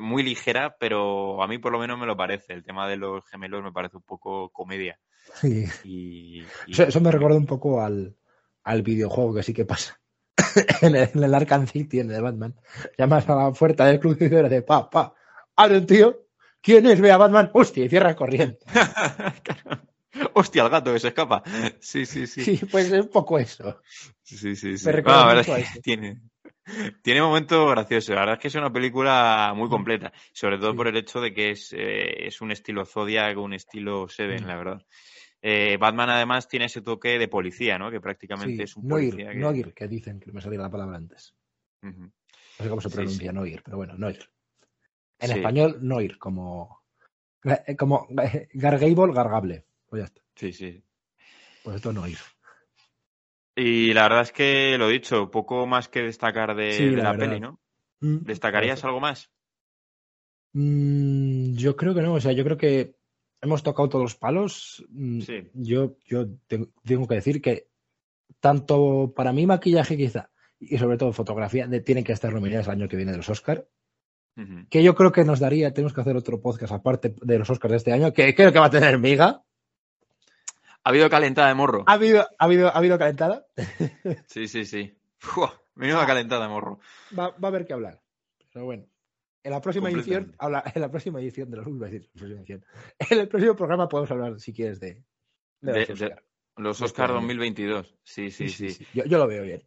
[0.00, 2.52] muy ligera, pero a mí por lo menos me lo parece.
[2.52, 4.98] El tema de los gemelos me parece un poco comedia.
[5.34, 5.64] Sí.
[5.84, 8.16] Y, y- Eso, eso me recuerda un poco al,
[8.62, 10.00] al videojuego que sí que pasa.
[10.82, 12.54] en, el, en el Arkham City, en el de Batman.
[12.98, 15.14] Llamas a la puerta del club y dices, pa, pa,
[15.56, 16.20] abre un tío.
[16.60, 17.00] ¿Quién es?
[17.00, 17.50] Ve a Batman.
[17.52, 18.58] Hostia, y cierras corriendo.
[20.34, 21.42] Hostia, el gato que se escapa.
[21.80, 22.42] Sí, sí, sí.
[22.42, 23.80] Sí, pues es un poco eso.
[24.22, 24.86] Sí, sí, sí.
[24.86, 25.80] Me recuerda Ah, a eso.
[25.82, 26.20] tiene,
[27.02, 28.14] tiene momentos graciosos.
[28.14, 30.12] La verdad es que es una película muy completa.
[30.32, 34.08] Sobre todo por el hecho de que es, eh, es un estilo Zodiac, un estilo
[34.08, 34.82] Seven, la verdad.
[35.46, 37.90] Eh, Batman además tiene ese toque de policía, ¿no?
[37.90, 39.38] Que prácticamente Sí, es un Noir, policía que...
[39.38, 41.34] Noir, que dicen que me salía la palabra antes.
[41.82, 41.92] No
[42.58, 43.36] sé cómo se pronuncia sí.
[43.36, 44.26] Noir, pero bueno, Noir.
[45.18, 46.80] En español, Noir, como,
[47.44, 48.08] eh, como
[48.54, 49.66] Gargable, Gargable.
[49.84, 50.22] Pues ya está.
[50.34, 50.82] Sí, sí.
[51.62, 52.18] Pues esto es Noir.
[53.54, 57.18] Y la verdad es que, lo dicho, poco más que destacar de, Sí, de la
[57.18, 57.60] peli, ¿no?
[58.00, 59.30] Mm, ¿Destacarías algo más?
[60.54, 62.96] Mm, yo creo que no, o sea, yo creo que
[63.44, 64.84] hemos tocado todos los palos.
[64.90, 65.50] Mm, Sí.
[65.54, 67.68] Yo, yo te- tengo que decir que
[68.40, 72.72] tanto para mí maquillaje quizá y sobre todo fotografía de- tienen que estar nominadas el
[72.72, 73.66] año que viene de los Oscar.
[74.68, 77.70] Que yo creo que nos daría, tenemos que hacer otro podcast aparte de los Oscars
[77.70, 79.44] de este año, que creo que va a tener miga.
[80.82, 81.84] Ha habido calentada de morro.
[81.86, 83.46] ¿Ha habido, ha habido, ha habido calentada?
[84.26, 84.92] Sí, sí, sí.
[85.18, 86.80] Fua, menuda calentada de morro.
[87.16, 88.00] Va, va a haber que hablar.
[88.52, 88.84] Pero bueno.
[89.44, 92.64] En la próxima edición, habla, en la próxima edición de los decir, edición.
[93.10, 95.04] En el próximo programa podemos hablar, si quieres, de,
[95.60, 96.24] de De- los de- Oscar.
[96.56, 97.14] Los De este Oscar año.
[97.20, 97.96] 2022.
[98.04, 98.86] Sí, sí, sí.
[98.94, 99.62] Yo, yo lo veo bien.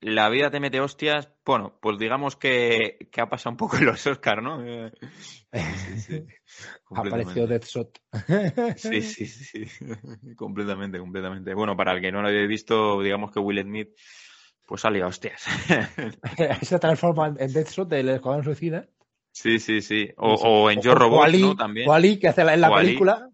[0.00, 1.30] La vida te mete hostias.
[1.46, 4.62] Bueno, pues digamos que, que ha pasado un poco en los Oscar, ¿no?
[5.96, 6.26] Sí.
[6.90, 7.46] Apareció.
[7.46, 7.98] Deathshot.
[8.76, 9.64] Sí, sí, sí.
[10.36, 11.54] completamente, completamente.
[11.54, 13.90] Bueno, para el que no lo haya visto, digamos que Will Smith,
[14.66, 15.42] pues salía hostias.
[16.62, 18.88] Se transforma en Deathshot del Escuadrón Suicida.
[19.34, 20.08] Sí, sí, sí.
[20.16, 21.56] O, o en Yo Robot, Ali, ¿no?
[21.56, 21.90] También.
[21.90, 23.28] Ali, que hace la- en la película.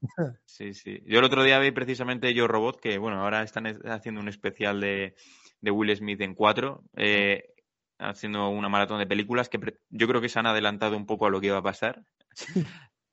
[0.47, 1.01] Sí, sí.
[1.07, 4.81] Yo el otro día vi precisamente Yo Robot, que bueno, ahora están haciendo un especial
[4.81, 5.15] de,
[5.61, 7.55] de Will Smith en cuatro, eh,
[7.99, 11.31] haciendo una maratón de películas que yo creo que se han adelantado un poco a
[11.31, 12.03] lo que iba a pasar.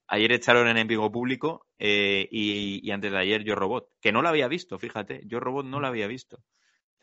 [0.08, 4.22] Ayer echaron en enemigo público eh, y, y antes de ayer Yo Robot, que no
[4.22, 6.40] la había visto, fíjate, Yo Robot no la había visto.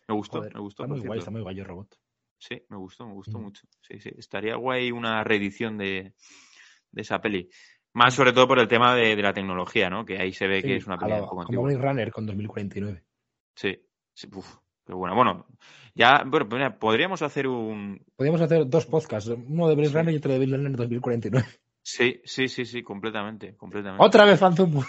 [0.09, 0.85] Me gustó, Joder, me gustó.
[0.85, 1.95] está muy guay, está muy guay el robot.
[2.47, 3.43] Sí, me gustó, me gustó Mm.
[3.43, 3.67] mucho.
[3.81, 4.11] Sí, sí.
[4.19, 6.13] Estaría guay una reedición de,
[6.93, 7.49] de esa peli.
[7.95, 10.05] Más sobre todo por el tema de, de la tecnología, ¿no?
[10.05, 11.65] Que ahí se ve que es una a peli lo- un poco como antigua.
[11.69, 13.03] Blade Runner con 2049.
[13.55, 13.79] Sí,
[14.13, 15.15] sí, uf, qué buena.
[15.15, 15.47] Bueno,
[15.95, 18.05] ya, bueno, mira, podríamos hacer un...
[18.17, 19.95] Podríamos hacer dos podcasts, uno de Blade Sí.
[19.95, 21.49] Runner y otro de Blade Runner 2049.
[21.83, 24.05] Sí, sí, sí, sí, completamente, completamente.
[24.05, 24.83] Otra vez Phantom.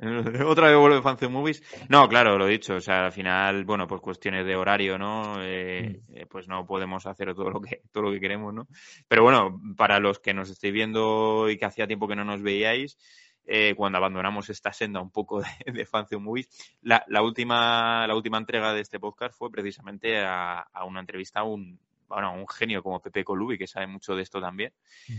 [0.46, 1.62] Otra vez vuelve Fan Movies.
[1.88, 2.76] No, claro, lo dicho.
[2.76, 5.42] O sea, al final, bueno, pues cuestiones de horario, ¿no?
[5.42, 6.16] Eh, Mm.
[6.16, 8.66] eh, pues no podemos hacer todo lo que todo lo que queremos, ¿no?
[9.08, 12.42] Pero bueno, para los que nos estéis viendo y que hacía tiempo que no nos
[12.42, 12.98] veíais,
[13.44, 16.48] eh, cuando abandonamos esta senda un poco de, de Fan Movies,
[16.82, 21.40] la, la última la última entrega de este podcast fue precisamente a, a una entrevista
[21.40, 24.72] a un bueno, a un genio como Pepe Colubi, que sabe mucho de esto también.
[25.08, 25.12] Mm.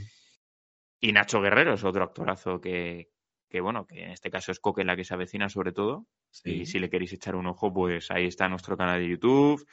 [1.04, 3.10] Y Nacho Guerrero es otro actorazo que,
[3.52, 6.08] que bueno, que en este caso es Coque la que se avecina sobre todo.
[6.46, 9.64] Y si le queréis echar un ojo, pues ahí está nuestro canal de YouTube,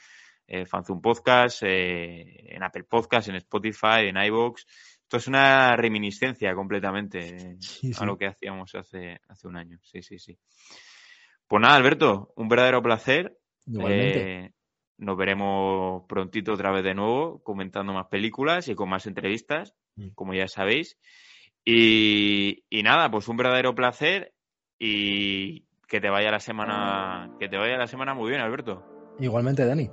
[0.45, 4.63] eh, Fanzum Podcast, eh, en Apple Podcast, en Spotify, en iVoox.
[5.03, 8.03] Esto es una reminiscencia completamente eh, Sí, sí.
[8.03, 9.79] a lo que hacíamos hace, hace un año.
[9.81, 10.37] Sí, sí, sí.
[11.47, 13.35] Pues nada, Alberto, un verdadero placer.
[13.65, 14.45] Igualmente.
[14.45, 14.53] Eh,
[14.97, 20.09] nos veremos prontito otra vez de nuevo, comentando más películas y con más entrevistas, Mm.
[20.13, 20.97] como ya sabéis.
[21.65, 24.33] Y, y nada, pues un verdadero placer
[24.79, 28.83] y que te vaya la semana, que te vaya la semana muy bien, Alberto.
[29.19, 29.89] Igualmente, Dani.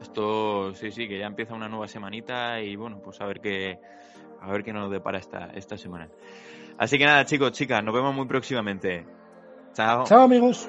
[0.00, 3.78] Esto, sí, sí, que ya empieza una nueva semanita y bueno, pues a ver qué,
[4.40, 6.08] a ver qué nos depara esta, esta semana.
[6.78, 9.06] Así que nada, chicos, chicas, nos vemos muy próximamente.
[9.74, 10.04] Chao.
[10.04, 10.68] Chao, amigos.